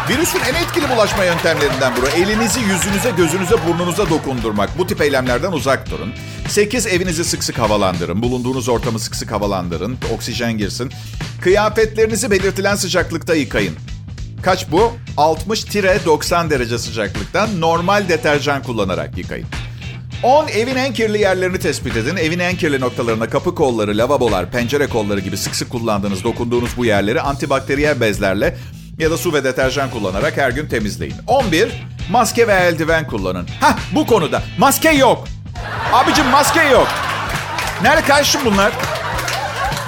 Virüsün 0.10 0.40
en 0.40 0.54
etkili 0.54 0.90
bulaşma 0.90 1.24
yöntemlerinden 1.24 1.94
bu. 1.98 2.08
Elinizi 2.08 2.60
yüzünüze, 2.60 3.12
gözünüze, 3.18 3.56
burnunuza 3.68 4.10
dokundurmak. 4.10 4.78
Bu 4.78 4.88
tip 4.88 5.02
eylemlerden 5.02 5.52
uzak 5.52 5.92
durun. 5.92 6.14
8. 6.48 6.88
Evinizi 6.88 7.24
sık 7.24 7.44
sık 7.44 7.60
havalandırın. 7.60 8.22
Bulunduğunuz 8.22 8.70
ortamı 8.70 9.00
sık 9.00 9.16
sık 9.16 9.32
havalandırın. 9.32 9.98
Oksijen 10.14 10.58
girsin. 10.58 10.92
Kıyafetlerinizi 11.42 12.32
belirtilen 12.32 12.76
sıcaklıkta 12.76 13.36
yıkayın. 13.36 13.76
Kaç 14.44 14.72
bu? 14.72 14.94
60-90 15.18 16.50
derece 16.50 16.78
sıcaklıktan 16.78 17.62
normal 17.62 18.10
deterjan 18.10 18.64
kullanarak 18.64 19.18
yıkayın. 19.18 19.48
10. 20.24 20.48
Evin 20.48 20.76
en 20.76 20.94
kirli 20.94 21.22
yerlerini 21.22 21.60
tespit 21.60 21.98
edin. 21.98 22.16
Evin 22.16 22.40
en 22.40 22.56
kirli 22.56 22.80
noktalarına 22.80 23.30
kapı 23.30 23.56
kolları, 23.56 23.98
lavabolar, 23.98 24.52
pencere 24.52 24.88
kolları 24.88 25.20
gibi 25.20 25.38
sık 25.38 25.56
sık 25.56 25.70
kullandığınız, 25.70 26.24
dokunduğunuz 26.24 26.78
bu 26.78 26.86
yerleri 26.86 27.22
antibakteriyel 27.22 28.02
bezlerle 28.02 28.58
ya 29.00 29.12
da 29.12 29.18
su 29.18 29.34
ve 29.34 29.44
deterjan 29.44 29.90
kullanarak 29.90 30.38
her 30.38 30.52
gün 30.52 30.68
temizleyin. 30.68 31.16
11. 31.28 31.86
Maske 32.12 32.48
ve 32.48 32.54
eldiven 32.54 33.08
kullanın. 33.08 33.48
Hah 33.62 33.78
bu 33.96 34.08
konuda 34.08 34.44
maske 34.58 34.92
yok. 34.92 35.28
Abicim 35.94 36.26
maske 36.26 36.64
yok. 36.64 36.88
Nerede 37.84 38.02
karşım 38.02 38.42
bunlar? 38.46 38.74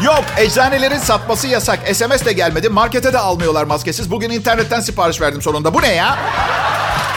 Yok 0.05 0.23
eczanelerin 0.37 0.97
satması 0.97 1.47
yasak. 1.47 1.79
SMS 1.95 2.25
de 2.25 2.33
gelmedi. 2.33 2.69
Markete 2.69 3.13
de 3.13 3.17
almıyorlar 3.19 3.63
maskesiz. 3.63 4.11
Bugün 4.11 4.29
internetten 4.29 4.79
sipariş 4.79 5.21
verdim 5.21 5.41
sonunda. 5.41 5.73
Bu 5.73 5.81
ne 5.81 5.95
ya? 5.95 6.17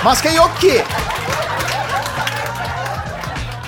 Maske 0.04 0.30
yok 0.30 0.61
ki. 0.61 0.83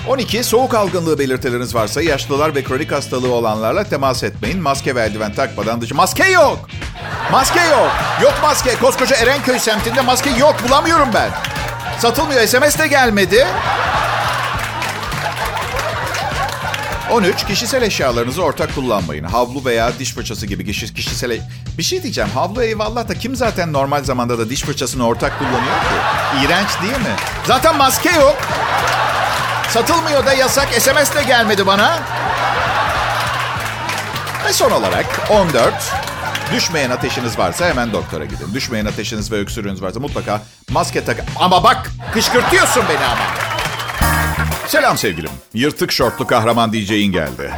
12. 0.07 0.43
Soğuk 0.43 0.73
algınlığı 0.73 1.19
belirtileriniz 1.19 1.75
varsa 1.75 2.01
yaşlılar 2.01 2.55
ve 2.55 2.63
kronik 2.63 2.91
hastalığı 2.91 3.33
olanlarla 3.33 3.83
temas 3.83 4.23
etmeyin. 4.23 4.61
Maske 4.61 4.95
ve 4.95 5.01
eldiven 5.01 5.33
takmadan 5.33 5.81
dışı. 5.81 5.95
Maske 5.95 6.27
yok. 6.27 6.69
Maske 7.31 7.59
yok. 7.59 7.91
Yok 8.23 8.33
maske. 8.41 8.75
Koskoca 8.75 9.15
Erenköy 9.15 9.59
semtinde 9.59 10.01
maske 10.01 10.29
yok. 10.29 10.55
Bulamıyorum 10.67 11.09
ben. 11.13 11.29
Satılmıyor. 11.99 12.45
SMS 12.45 12.79
de 12.79 12.87
gelmedi. 12.87 13.47
13. 17.11 17.45
Kişisel 17.45 17.81
eşyalarınızı 17.81 18.43
ortak 18.43 18.75
kullanmayın. 18.75 19.23
Havlu 19.23 19.65
veya 19.65 19.99
diş 19.99 20.13
fırçası 20.13 20.45
gibi 20.45 20.65
kişi, 20.65 20.93
kişisel... 20.93 21.31
E- 21.31 21.41
bir 21.77 21.83
şey 21.83 22.03
diyeceğim. 22.03 22.29
Havlu 22.29 22.63
eyvallah 22.63 23.07
da 23.07 23.13
kim 23.15 23.35
zaten 23.35 23.73
normal 23.73 24.03
zamanda 24.03 24.37
da 24.39 24.49
diş 24.49 24.61
fırçasını 24.61 25.07
ortak 25.07 25.39
kullanıyor 25.39 25.61
ki? 25.61 26.45
İğrenç 26.45 26.67
değil 26.81 26.97
mi? 26.97 27.15
Zaten 27.47 27.77
maske 27.77 28.09
yok. 28.11 28.37
Satılmıyor 29.69 30.25
da 30.25 30.33
yasak. 30.33 30.73
SMS 30.73 31.15
de 31.15 31.23
gelmedi 31.23 31.67
bana. 31.67 31.99
Ve 34.45 34.53
son 34.53 34.71
olarak 34.71 35.05
14. 35.29 35.73
Düşmeyen 36.53 36.89
ateşiniz 36.89 37.37
varsa 37.37 37.65
hemen 37.65 37.93
doktora 37.93 38.25
gidin. 38.25 38.53
Düşmeyen 38.53 38.85
ateşiniz 38.85 39.31
ve 39.31 39.35
öksürüğünüz 39.39 39.81
varsa 39.81 39.99
mutlaka 39.99 40.41
maske 40.69 41.05
takın. 41.05 41.25
Ama 41.39 41.63
bak 41.63 41.91
kışkırtıyorsun 42.13 42.83
beni 42.89 43.05
ama. 43.05 43.40
Selam 44.71 44.97
sevgilim. 44.97 45.29
Yırtık 45.53 45.91
şortlu 45.91 46.27
kahraman 46.27 46.73
DJ'in 46.73 47.11
geldi. 47.11 47.51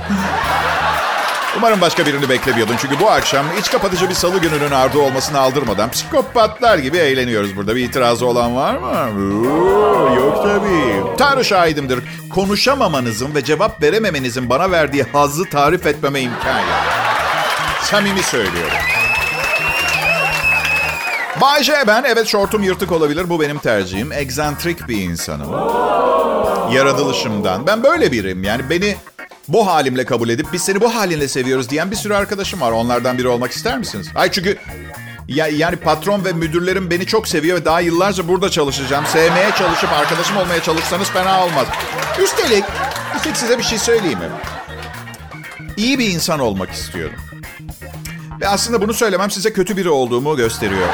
Umarım 1.58 1.82
başka 1.82 2.06
birini 2.06 2.30
beklemiyordun. 2.30 2.76
Çünkü 2.82 3.00
bu 3.00 3.10
akşam 3.10 3.46
iç 3.60 3.72
kapatıcı 3.72 4.10
bir 4.10 4.14
salı 4.14 4.40
gününün 4.40 4.72
ardı 4.72 5.00
olmasını 5.00 5.40
aldırmadan 5.40 5.92
psikopatlar 5.92 6.78
gibi 6.78 6.98
eğleniyoruz 6.98 7.56
burada. 7.56 7.76
Bir 7.76 7.86
itirazı 7.86 8.26
olan 8.26 8.56
var 8.56 8.76
mı? 8.76 8.88
Oo, 9.52 10.16
yok 10.16 10.44
tabii. 10.44 11.18
Tanrı 11.18 11.46
şahidimdir. 11.46 12.00
Konuşamamanızın 12.30 13.36
ve 13.36 13.44
cevap 13.44 13.82
verememenizin 13.82 14.50
bana 14.50 14.72
verdiği 14.72 15.04
hazzı 15.04 15.44
tarif 15.50 15.86
etmeme 15.88 16.22
imkan. 16.22 16.62
Samimi 17.82 18.24
söylüyorum. 18.24 18.78
Bay 21.42 21.64
J 21.64 21.74
ben. 21.88 22.04
Evet 22.04 22.28
şortum 22.28 22.64
yırtık 22.64 22.92
olabilir. 22.92 23.30
Bu 23.30 23.42
benim 23.42 23.58
tercihim. 23.58 24.12
Egzantrik 24.12 24.88
bir 24.88 24.98
insanım. 24.98 25.54
Yaratılışımdan. 26.72 27.68
Ben 27.68 27.84
böyle 27.84 28.12
biriyim. 28.12 28.44
Yani 28.44 28.70
beni 28.70 28.96
bu 29.48 29.68
halimle 29.68 30.06
kabul 30.06 30.30
edip 30.30 30.48
biz 30.54 30.62
seni 30.62 30.82
bu 30.82 30.96
halinle 30.96 31.28
seviyoruz 31.28 31.70
diyen 31.70 31.92
bir 31.92 31.96
sürü 31.96 32.14
arkadaşım 32.14 32.62
var. 32.62 32.72
Onlardan 32.72 33.18
biri 33.18 33.28
olmak 33.28 33.52
ister 33.52 33.78
misiniz? 33.78 34.08
Ay 34.16 34.32
çünkü 34.32 34.58
ya, 35.28 35.48
yani 35.48 35.76
patron 35.76 36.26
ve 36.26 36.34
müdürlerim 36.34 36.90
beni 36.90 37.06
çok 37.06 37.28
seviyor 37.28 37.58
ve 37.58 37.66
daha 37.66 37.80
yıllarca 37.80 38.28
burada 38.28 38.52
çalışacağım. 38.52 39.06
Sevmeye 39.06 39.52
çalışıp 39.58 39.94
arkadaşım 39.94 40.38
olmaya 40.38 40.62
çalışsanız 40.62 41.10
fena 41.10 41.46
olmaz. 41.46 41.68
Üstelik, 42.24 42.64
üstelik 43.16 43.38
size 43.38 43.58
bir 43.58 43.64
şey 43.64 43.78
söyleyeyim 43.78 44.20
mi? 44.20 44.30
İyi 45.78 46.00
bir 46.00 46.12
insan 46.12 46.40
olmak 46.40 46.72
istiyorum. 46.72 47.16
Ve 48.42 48.48
aslında 48.48 48.82
bunu 48.82 48.94
söylemem 48.94 49.32
size 49.32 49.54
kötü 49.54 49.78
biri 49.78 49.90
olduğumu 49.90 50.36
gösteriyor. 50.36 50.88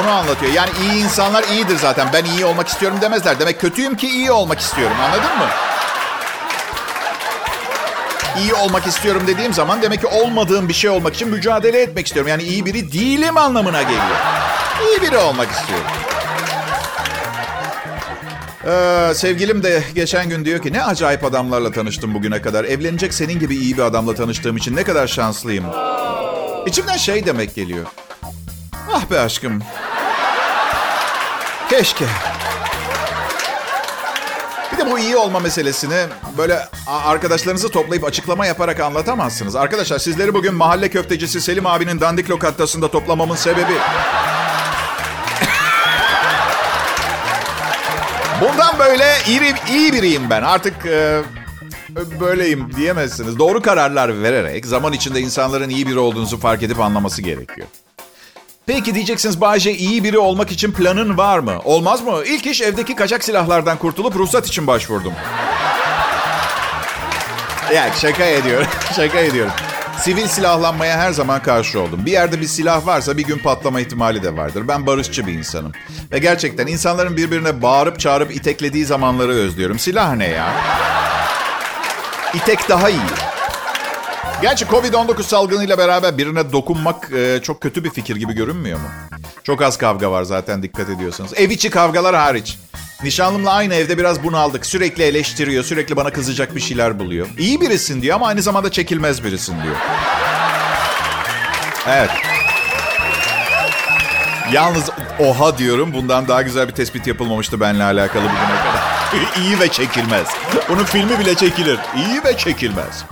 Onu 0.00 0.10
anlatıyor. 0.10 0.52
Yani 0.52 0.70
iyi 0.82 1.04
insanlar 1.04 1.44
iyidir 1.44 1.76
zaten. 1.76 2.08
Ben 2.12 2.24
iyi 2.24 2.44
olmak 2.44 2.68
istiyorum 2.68 2.98
demezler. 3.00 3.40
Demek 3.40 3.60
kötüyüm 3.60 3.96
ki 3.96 4.08
iyi 4.08 4.32
olmak 4.32 4.60
istiyorum. 4.60 4.96
Anladın 5.04 5.38
mı? 5.38 5.46
İyi 8.38 8.54
olmak 8.54 8.86
istiyorum 8.86 9.22
dediğim 9.26 9.52
zaman 9.52 9.82
demek 9.82 10.00
ki 10.00 10.06
olmadığım 10.06 10.68
bir 10.68 10.74
şey 10.74 10.90
olmak 10.90 11.14
için 11.14 11.28
mücadele 11.28 11.82
etmek 11.82 12.06
istiyorum. 12.06 12.28
Yani 12.28 12.42
iyi 12.42 12.66
biri 12.66 12.92
değilim 12.92 13.36
anlamına 13.36 13.82
geliyor. 13.82 14.16
İyi 14.88 15.02
biri 15.02 15.16
olmak 15.16 15.50
istiyorum. 15.50 15.86
Ee, 18.66 19.14
sevgilim 19.14 19.62
de 19.62 19.82
geçen 19.94 20.28
gün 20.28 20.44
diyor 20.44 20.62
ki 20.62 20.72
ne 20.72 20.84
acayip 20.84 21.24
adamlarla 21.24 21.72
tanıştım 21.72 22.14
bugüne 22.14 22.42
kadar. 22.42 22.64
Evlenecek 22.64 23.14
senin 23.14 23.38
gibi 23.38 23.56
iyi 23.56 23.76
bir 23.76 23.82
adamla 23.82 24.14
tanıştığım 24.14 24.56
için 24.56 24.76
ne 24.76 24.84
kadar 24.84 25.06
şanslıyım. 25.06 25.64
İçimden 26.66 26.96
şey 26.96 27.26
demek 27.26 27.54
geliyor. 27.54 27.86
Ah 28.92 29.10
be 29.10 29.20
aşkım. 29.20 29.62
Keşke. 31.72 32.04
Bir 34.72 34.78
de 34.78 34.90
bu 34.90 34.98
iyi 34.98 35.16
olma 35.16 35.40
meselesini 35.40 36.06
böyle 36.38 36.68
arkadaşlarınızı 36.86 37.68
toplayıp 37.68 38.04
açıklama 38.04 38.46
yaparak 38.46 38.80
anlatamazsınız. 38.80 39.56
Arkadaşlar 39.56 39.98
sizleri 39.98 40.34
bugün 40.34 40.54
mahalle 40.54 40.88
köftecisi 40.88 41.40
Selim 41.40 41.66
abinin 41.66 42.00
dandik 42.00 42.30
lokantasında 42.30 42.90
toplamamın 42.90 43.36
sebebi... 43.36 43.72
Bundan 48.40 48.78
böyle 48.78 49.04
iyi, 49.26 49.40
iyi 49.70 49.92
biriyim 49.92 50.30
ben. 50.30 50.42
Artık 50.42 50.86
e, 50.86 51.22
böyleyim 52.20 52.70
diyemezsiniz. 52.76 53.38
Doğru 53.38 53.62
kararlar 53.62 54.22
vererek 54.22 54.66
zaman 54.66 54.92
içinde 54.92 55.20
insanların 55.20 55.68
iyi 55.68 55.86
biri 55.86 55.98
olduğunuzu 55.98 56.38
fark 56.38 56.62
edip 56.62 56.80
anlaması 56.80 57.22
gerekiyor. 57.22 57.68
Peki 58.66 58.94
diyeceksiniz 58.94 59.40
Bayce 59.40 59.74
iyi 59.74 60.04
biri 60.04 60.18
olmak 60.18 60.52
için 60.52 60.72
planın 60.72 61.18
var 61.18 61.38
mı? 61.38 61.58
Olmaz 61.64 62.02
mı? 62.02 62.22
İlk 62.26 62.46
iş 62.46 62.60
evdeki 62.62 62.94
kaçak 62.96 63.24
silahlardan 63.24 63.78
kurtulup 63.78 64.16
ruhsat 64.16 64.46
için 64.46 64.66
başvurdum. 64.66 65.12
Ya 67.74 67.92
şaka 67.92 68.24
ediyorum. 68.24 68.66
şaka 68.96 69.18
ediyorum. 69.18 69.52
Sivil 69.98 70.26
silahlanmaya 70.26 70.98
her 70.98 71.12
zaman 71.12 71.42
karşı 71.42 71.80
oldum. 71.80 72.06
Bir 72.06 72.12
yerde 72.12 72.40
bir 72.40 72.46
silah 72.46 72.86
varsa 72.86 73.16
bir 73.16 73.24
gün 73.24 73.38
patlama 73.38 73.80
ihtimali 73.80 74.22
de 74.22 74.36
vardır. 74.36 74.68
Ben 74.68 74.86
barışçı 74.86 75.26
bir 75.26 75.32
insanım. 75.32 75.72
Ve 76.12 76.18
gerçekten 76.18 76.66
insanların 76.66 77.16
birbirine 77.16 77.62
bağırıp 77.62 78.00
çağırıp 78.00 78.36
iteklediği 78.36 78.84
zamanları 78.84 79.32
özlüyorum. 79.32 79.78
Silah 79.78 80.14
ne 80.14 80.28
ya? 80.28 80.52
İtek 82.34 82.68
daha 82.68 82.90
iyi. 82.90 83.00
Gerçi 84.42 84.64
Covid-19 84.64 85.22
salgınıyla 85.22 85.78
beraber 85.78 86.18
birine 86.18 86.52
dokunmak 86.52 87.12
e, 87.12 87.40
çok 87.42 87.60
kötü 87.60 87.84
bir 87.84 87.90
fikir 87.90 88.16
gibi 88.16 88.32
görünmüyor 88.32 88.78
mu? 88.78 88.86
Çok 89.44 89.62
az 89.62 89.78
kavga 89.78 90.10
var 90.10 90.22
zaten 90.22 90.62
dikkat 90.62 90.88
ediyorsanız. 90.88 91.32
Ev 91.36 91.50
içi 91.50 91.70
kavgalar 91.70 92.16
hariç. 92.16 92.58
Nişanlımla 93.02 93.52
aynı 93.52 93.74
evde 93.74 93.98
biraz 93.98 94.24
bunaldık. 94.24 94.66
Sürekli 94.66 95.02
eleştiriyor, 95.02 95.64
sürekli 95.64 95.96
bana 95.96 96.10
kızacak 96.10 96.54
bir 96.54 96.60
şeyler 96.60 96.98
buluyor. 96.98 97.26
İyi 97.38 97.60
birisin 97.60 98.02
diyor 98.02 98.16
ama 98.16 98.26
aynı 98.26 98.42
zamanda 98.42 98.70
çekilmez 98.70 99.24
birisin 99.24 99.62
diyor. 99.62 99.76
Evet. 101.88 102.10
Yalnız 104.52 104.90
oha 105.18 105.58
diyorum 105.58 105.92
bundan 105.92 106.28
daha 106.28 106.42
güzel 106.42 106.68
bir 106.68 106.72
tespit 106.74 107.06
yapılmamıştı 107.06 107.60
benimle 107.60 107.84
alakalı 107.84 108.22
bugüne 108.24 108.36
kadar. 108.36 108.82
İyi 109.42 109.60
ve 109.60 109.68
çekilmez. 109.68 110.26
Bunun 110.68 110.84
filmi 110.84 111.18
bile 111.18 111.34
çekilir. 111.34 111.78
İyi 111.96 112.24
ve 112.24 112.36
çekilmez. 112.36 113.04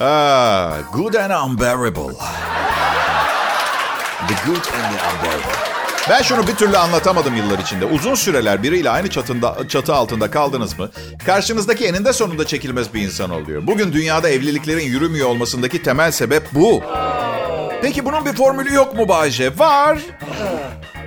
Ah, 0.00 0.78
good 0.92 1.14
and 1.14 1.32
unbearable. 1.32 2.14
The 4.28 4.34
good 4.46 4.56
and 4.56 4.94
the 4.94 5.00
unbearable. 5.10 5.58
Ben 6.10 6.22
şunu 6.22 6.46
bir 6.46 6.54
türlü 6.54 6.76
anlatamadım 6.78 7.36
yıllar 7.36 7.58
içinde. 7.58 7.84
Uzun 7.84 8.14
süreler 8.14 8.62
biriyle 8.62 8.90
aynı 8.90 9.10
çatında, 9.10 9.56
çatı 9.68 9.94
altında 9.94 10.30
kaldınız 10.30 10.78
mı? 10.78 10.90
Karşınızdaki 11.26 11.86
eninde 11.86 12.12
sonunda 12.12 12.46
çekilmez 12.46 12.94
bir 12.94 13.00
insan 13.02 13.30
oluyor. 13.30 13.66
Bugün 13.66 13.92
dünyada 13.92 14.28
evliliklerin 14.28 14.84
yürümüyor 14.84 15.28
olmasındaki 15.28 15.82
temel 15.82 16.10
sebep 16.10 16.42
bu. 16.54 16.82
Peki 17.82 18.04
bunun 18.04 18.26
bir 18.26 18.32
formülü 18.32 18.74
yok 18.74 18.94
mu 18.96 19.08
Bayce? 19.08 19.58
Var. 19.58 19.98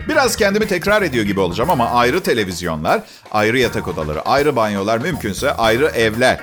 Biraz 0.09 0.35
kendimi 0.35 0.67
tekrar 0.67 1.01
ediyor 1.01 1.25
gibi 1.25 1.39
olacağım 1.39 1.69
ama 1.69 1.89
ayrı 1.89 2.23
televizyonlar, 2.23 3.01
ayrı 3.31 3.59
yatak 3.59 3.87
odaları, 3.87 4.21
ayrı 4.21 4.55
banyolar, 4.55 4.97
mümkünse 4.97 5.51
ayrı 5.53 5.85
evler. 5.87 6.39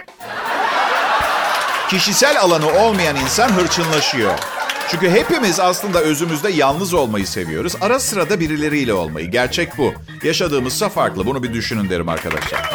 Kişisel 1.91 2.41
alanı 2.41 2.73
olmayan 2.73 3.17
insan 3.17 3.49
hırçınlaşıyor. 3.49 4.39
Çünkü 4.91 5.11
hepimiz 5.11 5.61
aslında 5.61 6.01
özümüzde 6.01 6.51
yalnız 6.51 6.95
olmayı 6.95 7.27
seviyoruz. 7.27 7.75
Ara 7.81 8.01
sıra 8.01 8.31
da 8.31 8.41
birileriyle 8.41 8.93
olmayı. 8.93 9.31
Gerçek 9.31 9.79
bu. 9.79 9.95
Yaşadığımızsa 10.23 10.89
farklı. 10.89 11.27
Bunu 11.27 11.43
bir 11.43 11.53
düşünün 11.53 11.91
derim 11.91 12.09
arkadaşlar. 12.09 12.71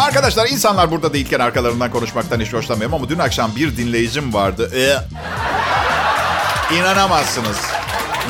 Arkadaşlar 0.00 0.48
insanlar 0.48 0.90
burada 0.90 1.12
değilken 1.12 1.40
arkalarından 1.40 1.90
konuşmaktan 1.90 2.40
hiç 2.40 2.52
hoşlanmıyorum 2.52 2.94
ama 2.94 3.08
dün 3.08 3.18
akşam 3.18 3.56
bir 3.56 3.76
dinleyicim 3.76 4.34
vardı. 4.34 4.70
Ee, 4.74 4.96
inanamazsınız. 6.76 7.56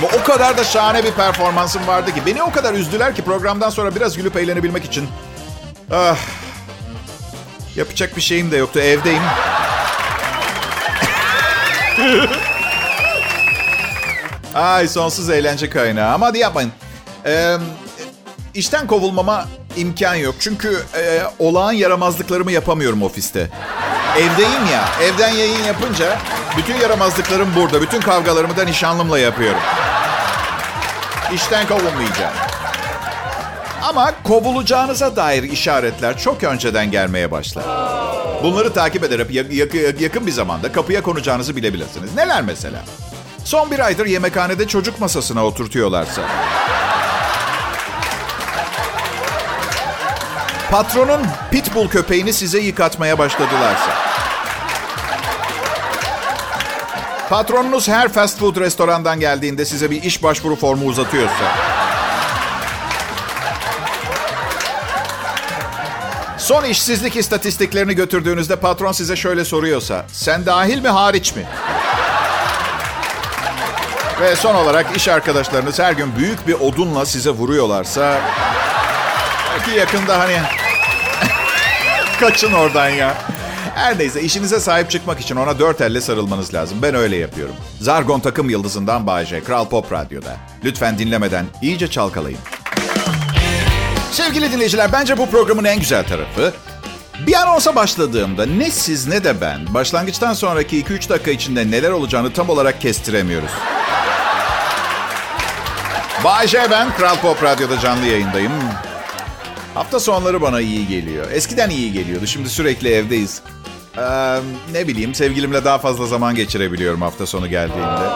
Bu 0.02 0.06
o 0.06 0.24
kadar 0.24 0.58
da 0.58 0.64
şahane 0.64 1.04
bir 1.04 1.12
performansım 1.12 1.86
vardı 1.86 2.14
ki. 2.14 2.22
Beni 2.26 2.42
o 2.42 2.52
kadar 2.52 2.74
üzdüler 2.74 3.14
ki 3.14 3.22
programdan 3.22 3.70
sonra 3.70 3.94
biraz 3.94 4.16
gülüp 4.16 4.36
eğlenebilmek 4.36 4.84
için. 4.84 5.08
Ah, 5.92 6.16
yapacak 7.76 8.16
bir 8.16 8.22
şeyim 8.22 8.50
de 8.50 8.56
yoktu. 8.56 8.80
Evdeyim. 8.80 9.22
Ay 14.54 14.88
sonsuz 14.88 15.30
eğlence 15.30 15.70
kaynağı. 15.70 16.14
Ama 16.14 16.26
hadi 16.26 16.38
yapmayın. 16.38 16.72
Ee, 17.26 17.56
işten 18.54 18.86
kovulmama 18.86 19.46
imkan 19.76 20.14
yok. 20.14 20.34
Çünkü 20.40 20.82
e, 20.98 21.22
olağan 21.38 21.72
yaramazlıklarımı 21.72 22.52
yapamıyorum 22.52 23.02
ofiste. 23.02 23.50
Evdeyim 24.16 24.66
ya. 24.72 24.88
Evden 25.02 25.28
yayın 25.34 25.64
yapınca 25.64 26.18
bütün 26.56 26.74
yaramazlıklarım 26.74 27.48
burada. 27.56 27.82
Bütün 27.82 28.00
kavgalarımı 28.00 28.56
da 28.56 28.64
nişanlımla 28.64 29.18
yapıyorum. 29.18 29.60
İşten 31.34 31.66
kovulmayacağım. 31.68 32.32
Ama 33.88 34.12
kovulacağınıza 34.24 35.16
dair 35.16 35.42
işaretler 35.42 36.18
çok 36.18 36.44
önceden 36.44 36.90
gelmeye 36.90 37.30
başlar. 37.30 37.64
Bunları 38.42 38.72
takip 38.72 39.04
ederek 39.04 40.00
yakın 40.00 40.26
bir 40.26 40.32
zamanda 40.32 40.72
kapıya 40.72 41.02
konacağınızı 41.02 41.56
bilebilirsiniz. 41.56 42.14
Neler 42.14 42.42
mesela? 42.42 42.78
Son 43.44 43.70
bir 43.70 43.78
aydır 43.78 44.06
yemekhanede 44.06 44.68
çocuk 44.68 45.00
masasına 45.00 45.44
oturtuyorlarsa. 45.44 46.22
Patronun 50.70 51.20
pitbull 51.50 51.88
köpeğini 51.88 52.32
size 52.32 52.58
yıkatmaya 52.58 53.18
başladılarsa. 53.18 53.90
Patronunuz 57.30 57.88
her 57.88 58.08
fast 58.08 58.38
food 58.38 58.56
restorandan 58.56 59.20
geldiğinde 59.20 59.64
size 59.64 59.90
bir 59.90 60.02
iş 60.02 60.22
başvuru 60.22 60.56
formu 60.56 60.86
uzatıyorsa. 60.86 61.76
Son 66.46 66.64
işsizlik 66.64 67.16
istatistiklerini 67.16 67.94
götürdüğünüzde 67.94 68.56
patron 68.56 68.92
size 68.92 69.16
şöyle 69.16 69.44
soruyorsa. 69.44 70.04
Sen 70.12 70.46
dahil 70.46 70.78
mi 70.82 70.88
hariç 70.88 71.36
mi? 71.36 71.44
Ve 74.20 74.36
son 74.36 74.54
olarak 74.54 74.96
iş 74.96 75.08
arkadaşlarınız 75.08 75.78
her 75.78 75.92
gün 75.92 76.16
büyük 76.16 76.48
bir 76.48 76.54
odunla 76.54 77.06
size 77.06 77.30
vuruyorlarsa... 77.30 78.20
Belki 79.50 79.78
yakında 79.78 80.18
hani... 80.18 80.36
Kaçın 82.20 82.52
oradan 82.52 82.88
ya. 82.88 83.14
Her 83.74 83.98
neyse 83.98 84.22
işinize 84.22 84.60
sahip 84.60 84.90
çıkmak 84.90 85.20
için 85.20 85.36
ona 85.36 85.58
dört 85.58 85.80
elle 85.80 86.00
sarılmanız 86.00 86.54
lazım. 86.54 86.78
Ben 86.82 86.94
öyle 86.94 87.16
yapıyorum. 87.16 87.54
Zargon 87.80 88.20
takım 88.20 88.50
yıldızından 88.50 89.06
Bayece, 89.06 89.44
Kral 89.44 89.68
Pop 89.68 89.92
Radyo'da. 89.92 90.36
Lütfen 90.64 90.98
dinlemeden 90.98 91.46
iyice 91.62 91.90
çalkalayın. 91.90 92.38
Sevgili 94.12 94.52
dinleyiciler 94.52 94.92
bence 94.92 95.18
bu 95.18 95.30
programın 95.30 95.64
en 95.64 95.78
güzel 95.78 96.04
tarafı 96.06 96.52
bir 97.26 97.34
anonsa 97.34 97.74
başladığımda 97.74 98.46
ne 98.46 98.70
siz 98.70 99.06
ne 99.06 99.24
de 99.24 99.40
ben 99.40 99.74
başlangıçtan 99.74 100.34
sonraki 100.34 100.84
2-3 100.84 101.08
dakika 101.08 101.30
içinde 101.30 101.70
neler 101.70 101.90
olacağını 101.90 102.32
tam 102.32 102.48
olarak 102.50 102.80
kestiremiyoruz. 102.80 103.50
Bay 106.24 106.48
J 106.48 106.70
ben 106.70 106.96
Kral 106.96 107.16
Pop 107.16 107.42
Radyo'da 107.42 107.80
canlı 107.80 108.06
yayındayım. 108.06 108.52
Hafta 109.74 110.00
sonları 110.00 110.42
bana 110.42 110.60
iyi 110.60 110.88
geliyor. 110.88 111.30
Eskiden 111.30 111.70
iyi 111.70 111.92
geliyordu. 111.92 112.26
Şimdi 112.26 112.48
sürekli 112.48 112.88
evdeyiz. 112.92 113.40
Ee, 113.98 114.00
ne 114.72 114.88
bileyim 114.88 115.14
sevgilimle 115.14 115.64
daha 115.64 115.78
fazla 115.78 116.06
zaman 116.06 116.34
geçirebiliyorum 116.34 117.02
hafta 117.02 117.26
sonu 117.26 117.48
geldiğinde. 117.48 118.06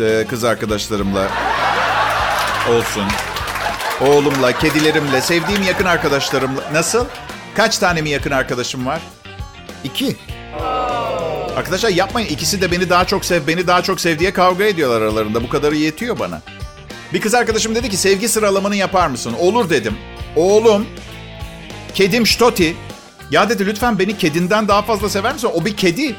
Ee, 0.00 0.26
kız 0.26 0.44
arkadaşlarımla 0.44 1.26
olsun. 2.70 3.04
Oğlumla, 4.00 4.52
kedilerimle, 4.58 5.20
sevdiğim 5.20 5.62
yakın 5.62 5.84
arkadaşlarımla. 5.84 6.62
Nasıl? 6.72 7.06
Kaç 7.54 7.78
tane 7.78 8.02
mi 8.02 8.10
yakın 8.10 8.30
arkadaşım 8.30 8.86
var? 8.86 9.00
İki. 9.84 10.16
Arkadaşlar 11.56 11.90
yapmayın. 11.90 12.28
İkisi 12.28 12.60
de 12.60 12.70
beni 12.72 12.90
daha 12.90 13.04
çok 13.04 13.24
sev, 13.24 13.46
beni 13.46 13.66
daha 13.66 13.82
çok 13.82 14.00
sev 14.00 14.18
diye 14.18 14.32
kavga 14.32 14.64
ediyorlar 14.64 15.00
aralarında. 15.02 15.42
Bu 15.42 15.48
kadarı 15.48 15.76
yetiyor 15.76 16.18
bana. 16.18 16.42
Bir 17.12 17.20
kız 17.20 17.34
arkadaşım 17.34 17.74
dedi 17.74 17.90
ki 17.90 17.96
sevgi 17.96 18.28
sıralamanı 18.28 18.76
yapar 18.76 19.08
mısın? 19.08 19.34
Olur 19.38 19.70
dedim. 19.70 19.96
Oğlum, 20.36 20.86
kedim 21.94 22.26
Stoti. 22.26 22.76
Ya 23.30 23.48
dedi 23.48 23.66
lütfen 23.66 23.98
beni 23.98 24.18
kedinden 24.18 24.68
daha 24.68 24.82
fazla 24.82 25.08
sever 25.08 25.32
misin? 25.32 25.50
O 25.54 25.64
bir 25.64 25.76
kedi. 25.76 26.16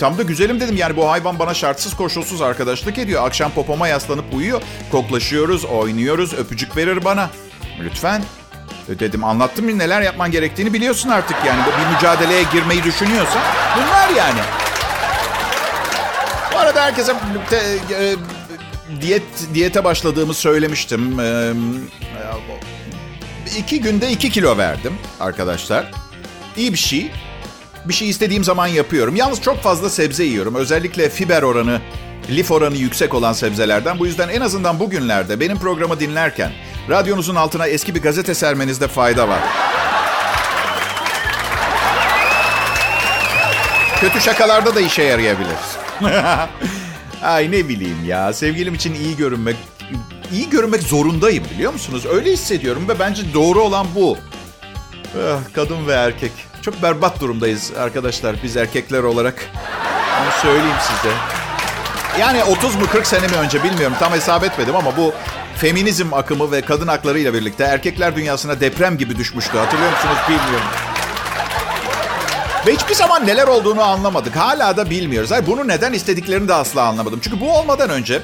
Tam 0.00 0.18
da 0.18 0.22
güzelim 0.22 0.60
dedim 0.60 0.76
yani 0.76 0.96
bu 0.96 1.10
hayvan 1.10 1.38
bana 1.38 1.54
şartsız 1.54 1.96
koşulsuz 1.96 2.42
arkadaşlık 2.42 2.98
ediyor. 2.98 3.26
Akşam 3.26 3.50
popoma 3.52 3.88
yaslanıp 3.88 4.34
uyuyor. 4.34 4.62
Koklaşıyoruz, 4.92 5.64
oynuyoruz, 5.64 6.34
öpücük 6.34 6.76
verir 6.76 7.04
bana. 7.04 7.30
Lütfen. 7.80 8.22
E, 8.88 8.98
dedim 8.98 9.24
anlattım 9.24 9.64
mı 9.64 9.78
neler 9.78 10.02
yapman 10.02 10.30
gerektiğini 10.30 10.72
biliyorsun 10.72 11.08
artık 11.08 11.36
yani. 11.46 11.60
Bir 11.66 11.94
mücadeleye 11.94 12.42
girmeyi 12.52 12.84
düşünüyorsan 12.84 13.42
bunlar 13.76 14.08
yani. 14.16 14.40
Bu 16.54 16.58
arada 16.58 16.82
herkese 16.82 17.16
te, 17.50 17.56
e, 17.94 18.16
diyet 19.00 19.22
diyete 19.54 19.84
başladığımı 19.84 20.34
söylemiştim. 20.34 21.20
E, 21.20 21.52
iki 23.58 23.80
günde 23.80 24.10
iki 24.10 24.30
kilo 24.30 24.58
verdim 24.58 24.98
arkadaşlar. 25.20 25.90
İyi 26.56 26.72
bir 26.72 26.78
şey. 26.78 27.10
Bir 27.84 27.94
şey 27.94 28.08
istediğim 28.08 28.44
zaman 28.44 28.66
yapıyorum. 28.66 29.16
Yalnız 29.16 29.40
çok 29.40 29.62
fazla 29.62 29.90
sebze 29.90 30.24
yiyorum. 30.24 30.54
Özellikle 30.54 31.10
fiber 31.10 31.42
oranı, 31.42 31.80
lif 32.30 32.50
oranı 32.50 32.76
yüksek 32.76 33.14
olan 33.14 33.32
sebzelerden. 33.32 33.98
Bu 33.98 34.06
yüzden 34.06 34.28
en 34.28 34.40
azından 34.40 34.80
bugünlerde 34.80 35.40
benim 35.40 35.58
programı 35.58 36.00
dinlerken 36.00 36.52
radyonuzun 36.88 37.34
altına 37.34 37.66
eski 37.66 37.94
bir 37.94 38.02
gazete 38.02 38.34
sermenizde 38.34 38.88
fayda 38.88 39.28
var. 39.28 39.40
Kötü 44.00 44.20
şakalarda 44.20 44.74
da 44.74 44.80
işe 44.80 45.02
yarayabilir. 45.02 45.56
Ay 47.22 47.50
ne 47.50 47.68
bileyim 47.68 48.04
ya. 48.06 48.32
Sevgilim 48.32 48.74
için 48.74 48.94
iyi 48.94 49.16
görünmek 49.16 49.56
iyi 50.32 50.50
görünmek 50.50 50.82
zorundayım 50.82 51.44
biliyor 51.54 51.72
musunuz? 51.72 52.06
Öyle 52.06 52.32
hissediyorum 52.32 52.88
ve 52.88 52.98
bence 52.98 53.22
doğru 53.34 53.60
olan 53.60 53.86
bu. 53.94 54.18
Ah, 55.18 55.38
kadın 55.52 55.86
ve 55.86 55.92
erkek. 55.92 56.32
Çok 56.62 56.82
berbat 56.82 57.20
durumdayız 57.20 57.72
arkadaşlar 57.78 58.36
biz 58.42 58.56
erkekler 58.56 59.02
olarak. 59.02 59.34
Onu 60.22 60.30
söyleyeyim 60.42 60.76
size. 60.80 61.14
Yani 62.20 62.44
30 62.44 62.74
mu 62.76 62.86
40 62.92 63.06
sene 63.06 63.26
mi 63.26 63.36
önce 63.36 63.64
bilmiyorum 63.64 63.96
tam 64.00 64.12
hesap 64.12 64.44
etmedim 64.44 64.76
ama 64.76 64.96
bu 64.96 65.14
feminizm 65.56 66.14
akımı 66.14 66.52
ve 66.52 66.60
kadın 66.60 66.88
haklarıyla 66.88 67.34
birlikte 67.34 67.64
erkekler 67.64 68.16
dünyasına 68.16 68.60
deprem 68.60 68.98
gibi 68.98 69.16
düşmüştü. 69.16 69.58
Hatırlıyor 69.58 69.90
musunuz 69.92 70.16
bilmiyorum. 70.28 70.66
Ve 72.66 72.74
hiçbir 72.74 72.94
zaman 72.94 73.26
neler 73.26 73.46
olduğunu 73.46 73.82
anlamadık. 73.82 74.36
Hala 74.36 74.76
da 74.76 74.90
bilmiyoruz. 74.90 75.30
Hayır, 75.30 75.46
bunu 75.46 75.68
neden 75.68 75.92
istediklerini 75.92 76.48
de 76.48 76.54
asla 76.54 76.82
anlamadım. 76.82 77.20
Çünkü 77.22 77.40
bu 77.40 77.58
olmadan 77.58 77.90
önce 77.90 78.22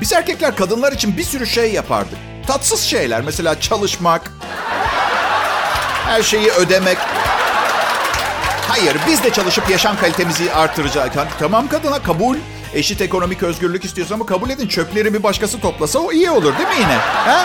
biz 0.00 0.12
erkekler 0.12 0.56
kadınlar 0.56 0.92
için 0.92 1.16
bir 1.16 1.24
sürü 1.24 1.46
şey 1.46 1.72
yapardık. 1.72 2.18
Tatsız 2.46 2.80
şeyler. 2.80 3.20
Mesela 3.20 3.60
çalışmak, 3.60 4.32
her 6.06 6.22
şeyi 6.22 6.50
ödemek. 6.50 6.98
Hayır, 8.68 8.96
biz 9.08 9.24
de 9.24 9.32
çalışıp 9.32 9.70
yaşam 9.70 9.96
kalitemizi 9.96 10.52
artıracağız. 10.52 11.10
Tamam 11.38 11.68
kadına 11.68 12.02
kabul. 12.02 12.36
Eşit 12.74 13.00
ekonomik 13.00 13.42
özgürlük 13.42 13.84
istiyorsan 13.84 14.14
ama 14.14 14.26
kabul 14.26 14.50
edin. 14.50 14.68
Çöpleri 14.68 15.14
bir 15.14 15.22
başkası 15.22 15.60
toplasa 15.60 15.98
o 15.98 16.12
iyi 16.12 16.30
olur 16.30 16.58
değil 16.58 16.68
mi 16.68 16.74
yine? 16.80 16.96
Ha? 16.96 17.44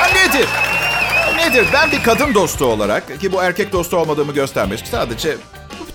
ha 0.00 0.06
nedir? 0.14 0.48
Nedir? 1.36 1.66
Ben 1.72 1.92
bir 1.92 2.02
kadın 2.02 2.34
dostu 2.34 2.64
olarak 2.64 3.20
ki 3.20 3.32
bu 3.32 3.42
erkek 3.42 3.72
dostu 3.72 3.96
olmadığımı 3.96 4.32
göstermek 4.32 4.84
sadece 4.90 5.36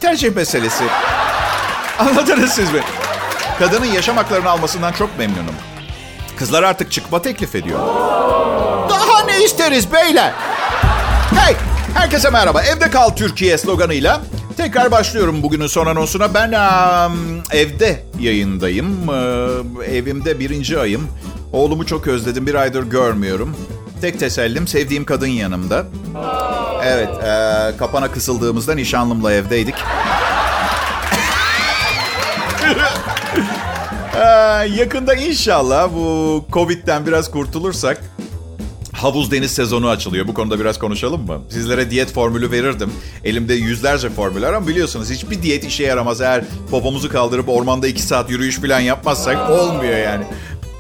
tercih 0.02 0.36
meselesi. 0.36 0.84
Anladınız 2.00 2.52
siz 2.54 2.74
mi? 2.74 2.80
Kadının 3.60 3.86
yaşam 3.86 4.18
haklarını 4.18 4.50
almasından 4.50 4.92
çok 4.92 5.18
memnunum. 5.18 5.56
Kızlar 6.38 6.64
artık 6.64 6.92
çıkma 6.92 7.22
teklif 7.22 7.56
ediyor. 7.56 7.80
Daha 8.90 9.22
ne 9.26 9.44
isteriz 9.44 9.94
beyler? 9.94 10.32
Herkese 11.94 12.30
merhaba. 12.30 12.62
Evde 12.62 12.90
kal 12.90 13.10
Türkiye 13.10 13.58
sloganıyla 13.58 14.22
tekrar 14.58 14.92
başlıyorum 14.92 15.44
bugünün 15.44 15.68
son 15.68 15.86
anonsuna. 15.86 16.34
Ben 16.34 16.48
um, 16.48 17.44
evde 17.52 18.04
yayındayım. 18.20 19.08
Uh, 19.08 19.86
evimde 19.86 20.40
birinci 20.40 20.80
ayım. 20.80 21.08
Oğlumu 21.54 21.86
çok 21.86 22.08
özledim. 22.08 22.48
Bir 22.48 22.56
aydır 22.56 22.84
görmüyorum. 22.84 23.56
Tek 24.02 24.20
tesellim 24.20 24.68
sevdiğim 24.68 25.06
kadın 25.06 25.28
yanımda. 25.28 25.86
Evet, 26.84 27.10
e, 27.24 27.78
kapana 27.78 28.12
kısıldığımızda 28.12 28.76
nişanlımla 28.76 29.34
evdeydik. 29.34 29.76
ee, 34.16 34.20
yakında 34.68 35.16
inşallah 35.16 35.90
bu 35.94 36.46
Covid'den 36.52 37.06
biraz 37.06 37.32
kurtulursak 37.32 38.02
havuz 39.04 39.32
deniz 39.32 39.52
sezonu 39.52 39.90
açılıyor. 39.90 40.28
Bu 40.28 40.34
konuda 40.34 40.60
biraz 40.60 40.80
konuşalım 40.80 41.26
mı? 41.26 41.42
Sizlere 41.50 41.92
diyet 41.92 42.14
formülü 42.14 42.52
verirdim. 42.52 42.94
Elimde 43.24 43.54
yüzlerce 43.54 44.10
formüller 44.10 44.54
ama 44.54 44.68
biliyorsunuz 44.68 45.10
hiçbir 45.10 45.42
diyet 45.42 45.64
işe 45.64 45.84
yaramaz. 45.84 46.22
Eğer 46.22 46.44
popomuzu 46.72 47.10
kaldırıp 47.10 47.50
ormanda 47.50 47.88
iki 47.88 48.02
saat 48.02 48.30
yürüyüş 48.30 48.60
falan 48.60 48.80
yapmazsak 48.80 49.50
olmuyor 49.50 49.98
yani. 49.98 50.24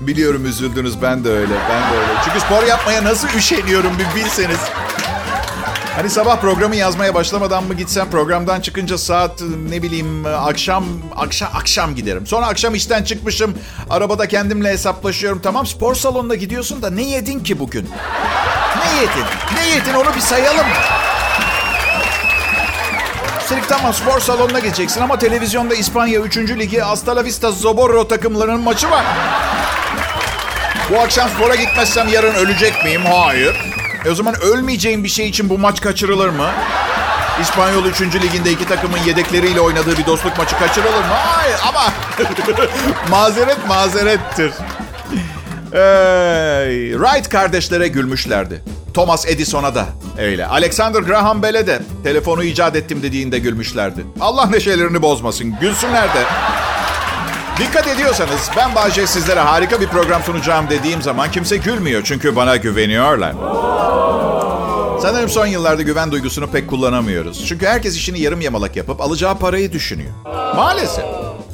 Biliyorum 0.01 0.45
üzüldünüz 0.45 1.01
ben 1.01 1.23
de 1.23 1.29
öyle. 1.29 1.53
Ben 1.69 1.93
de 1.93 1.97
öyle. 1.97 2.11
Çünkü 2.25 2.39
spor 2.39 2.63
yapmaya 2.63 3.03
nasıl 3.03 3.27
üşeniyorum 3.37 3.91
bir 3.99 4.21
bilseniz. 4.21 4.59
Hani 5.95 6.09
sabah 6.09 6.37
programı 6.41 6.75
yazmaya 6.75 7.13
başlamadan 7.13 7.63
mı 7.63 7.73
gitsem 7.73 8.09
programdan 8.11 8.61
çıkınca 8.61 8.97
saat 8.97 9.41
ne 9.69 9.81
bileyim 9.83 10.25
akşam 10.25 10.85
akşam 11.15 11.49
akşam 11.53 11.95
giderim. 11.95 12.27
Sonra 12.27 12.45
akşam 12.47 12.75
işten 12.75 13.03
çıkmışım 13.03 13.57
arabada 13.89 14.27
kendimle 14.27 14.69
hesaplaşıyorum. 14.69 15.39
Tamam 15.43 15.65
spor 15.67 15.95
salonuna 15.95 16.35
gidiyorsun 16.35 16.81
da 16.81 16.89
ne 16.89 17.01
yedin 17.03 17.39
ki 17.39 17.59
bugün? 17.59 17.89
Ne 18.85 19.01
yedin? 19.01 19.25
Ne 19.55 19.75
yedin 19.75 19.93
onu 19.93 20.15
bir 20.15 20.21
sayalım. 20.21 20.65
Üstelik 23.41 23.69
tamam 23.69 23.93
spor 23.93 24.19
salonuna 24.19 24.59
gideceksin 24.59 25.01
ama 25.01 25.19
televizyonda 25.19 25.75
İspanya 25.75 26.19
3. 26.19 26.37
Ligi 26.37 26.79
Hasta 26.79 27.15
La 27.15 27.25
Vista 27.25 27.51
Zoborro 27.51 28.07
takımlarının 28.07 28.61
maçı 28.61 28.91
var. 28.91 29.05
Bu 30.91 30.99
akşam 30.99 31.29
spora 31.29 31.55
gitmezsem 31.55 32.07
yarın 32.07 32.33
ölecek 32.35 32.83
miyim? 32.83 33.01
Hayır. 33.05 33.80
E 34.05 34.09
o 34.09 34.15
zaman 34.15 34.35
ölmeyeceğim 34.41 35.03
bir 35.03 35.09
şey 35.09 35.27
için 35.27 35.49
bu 35.49 35.57
maç 35.57 35.81
kaçırılır 35.81 36.29
mı? 36.29 36.49
İspanyol 37.41 37.85
3. 37.85 38.01
liginde 38.01 38.51
iki 38.51 38.67
takımın 38.67 38.97
yedekleriyle 38.97 39.61
oynadığı 39.61 39.97
bir 39.97 40.05
dostluk 40.05 40.37
maçı 40.37 40.57
kaçırılır 40.59 40.97
mı? 40.97 41.13
Hayır 41.13 41.55
ama 41.67 41.83
mazeret 43.09 43.67
mazerettir. 43.67 44.51
Hey, 45.71 46.91
Wright 46.91 47.29
kardeşlere 47.29 47.87
gülmüşlerdi. 47.87 48.61
Thomas 48.93 49.25
Edison'a 49.27 49.75
da 49.75 49.85
öyle. 50.19 50.45
Alexander 50.47 50.99
Graham 50.99 51.43
Bell'e 51.43 51.67
de 51.67 51.81
telefonu 52.03 52.43
icat 52.43 52.75
ettim 52.75 53.03
dediğinde 53.03 53.39
gülmüşlerdi. 53.39 54.05
Allah 54.21 54.45
neşelerini 54.45 55.01
bozmasın. 55.01 55.55
Gülsünler 55.61 56.03
de. 56.03 56.23
Dikkat 57.57 57.87
ediyorsanız 57.87 58.51
ben 58.57 58.75
Bahçe 58.75 59.07
sizlere 59.07 59.39
harika 59.39 59.81
bir 59.81 59.87
program 59.87 60.23
sunacağım 60.23 60.69
dediğim 60.69 61.01
zaman 61.01 61.31
kimse 61.31 61.57
gülmüyor. 61.57 62.01
Çünkü 62.05 62.35
bana 62.35 62.55
güveniyorlar. 62.55 63.33
Sanırım 65.01 65.29
son 65.29 65.45
yıllarda 65.45 65.81
güven 65.81 66.11
duygusunu 66.11 66.47
pek 66.47 66.69
kullanamıyoruz. 66.69 67.45
Çünkü 67.47 67.65
herkes 67.67 67.95
işini 67.95 68.19
yarım 68.19 68.41
yamalak 68.41 68.75
yapıp 68.75 69.01
alacağı 69.01 69.37
parayı 69.39 69.71
düşünüyor. 69.71 70.11
Maalesef. 70.55 71.05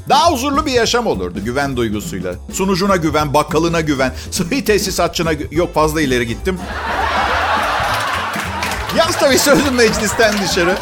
Daha 0.10 0.32
huzurlu 0.32 0.66
bir 0.66 0.72
yaşam 0.72 1.08
olurdu 1.08 1.40
güven 1.46 1.78
duygusuyla. 1.78 2.34
Sunucuna 2.54 2.96
güven, 2.96 3.34
bakkalına 3.34 3.82
güven, 3.82 4.14
sıhhi 4.32 4.64
tesisatçına 4.66 5.34
gü- 5.34 5.56
Yok 5.56 5.74
fazla 5.74 6.02
ileri 6.02 6.28
gittim. 6.28 6.60
Yaz 8.98 9.20
tabii 9.20 9.38
sözüm 9.40 9.74
meclisten 9.76 10.34
dışarı. 10.44 10.76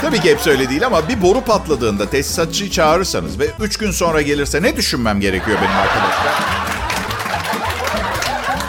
Tabii 0.00 0.20
ki 0.20 0.30
hep 0.30 0.46
öyle 0.46 0.70
değil 0.70 0.86
ama 0.86 1.08
bir 1.08 1.22
boru 1.22 1.40
patladığında 1.40 2.10
tesisatçıyı 2.10 2.70
çağırırsanız 2.70 3.38
ve 3.38 3.48
üç 3.60 3.76
gün 3.76 3.90
sonra 3.90 4.22
gelirse 4.22 4.62
ne 4.62 4.76
düşünmem 4.76 5.20
gerekiyor 5.20 5.58
benim 5.62 5.76
arkadaşlar? 5.76 6.34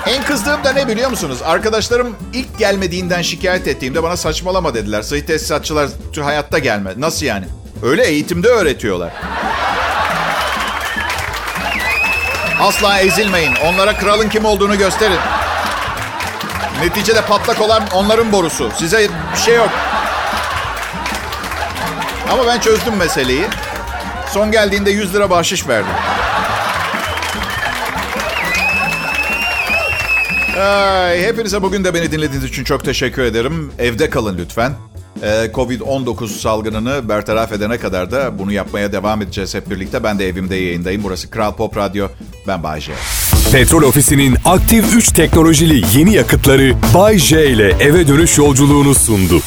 En 0.08 0.24
kızdığım 0.24 0.64
da 0.64 0.72
ne 0.72 0.88
biliyor 0.88 1.10
musunuz? 1.10 1.40
Arkadaşlarım 1.46 2.16
ilk 2.34 2.58
gelmediğinden 2.58 3.22
şikayet 3.22 3.68
ettiğimde 3.68 4.04
bana 4.04 4.18
saçmalama 4.18 4.74
dediler. 4.74 5.02
Sıhhi 5.02 5.26
tesisatçılar 5.26 5.90
hayatta 6.24 6.60
gelme. 6.60 6.94
Nasıl 6.98 7.26
yani? 7.26 7.46
Öyle 7.84 8.06
eğitimde 8.06 8.48
öğretiyorlar. 8.48 9.14
Asla 12.62 13.00
ezilmeyin. 13.00 13.56
Onlara 13.66 13.98
kralın 13.98 14.30
kim 14.30 14.46
olduğunu 14.46 14.78
gösterin. 14.78 15.20
Neticede 16.84 17.22
patlak 17.22 17.62
olan 17.62 17.84
onların 17.94 18.32
borusu. 18.32 18.72
Size 18.80 19.10
bir 19.34 19.40
şey 19.40 19.56
yok. 19.56 19.70
Ama 22.32 22.48
ben 22.48 22.60
çözdüm 22.60 22.96
meseleyi. 22.96 23.46
Son 24.34 24.52
geldiğinde 24.52 24.92
100 24.92 25.14
lira 25.14 25.30
bahşiş 25.30 25.68
verdim. 25.68 25.92
Ay, 30.60 31.22
hepinize 31.22 31.62
bugün 31.62 31.84
de 31.84 31.94
beni 31.94 32.12
dinlediğiniz 32.12 32.44
için 32.44 32.64
çok 32.64 32.86
teşekkür 32.86 33.22
ederim. 33.22 33.72
Evde 33.80 34.10
kalın 34.10 34.38
lütfen. 34.38 34.72
Ee, 35.24 35.52
Covid-19 35.54 36.28
salgınını 36.28 37.10
bertaraf 37.10 37.52
edene 37.52 37.78
kadar 37.78 38.12
da 38.12 38.40
bunu 38.40 38.52
yapmaya 38.52 38.92
devam 38.92 39.22
edeceğiz 39.22 39.56
hep 39.56 39.70
birlikte. 39.70 40.04
Ben 40.04 40.20
de 40.20 40.28
evimde 40.28 40.56
yayındayım. 40.56 41.04
Burası 41.04 41.30
Kral 41.30 41.56
Pop 41.56 41.78
Radyo. 41.78 42.08
Ben 42.48 42.64
Bayce. 42.64 42.92
Petrol 43.52 43.82
Ofisi'nin 43.84 44.36
aktif 44.46 44.96
3 44.96 45.12
teknolojili 45.12 46.00
yeni 46.00 46.14
yakıtları 46.14 46.74
Bay 46.94 47.18
J 47.18 47.50
ile 47.50 47.70
eve 47.80 48.08
dönüş 48.08 48.38
yolculuğunu 48.38 48.96
sundu. 48.96 49.42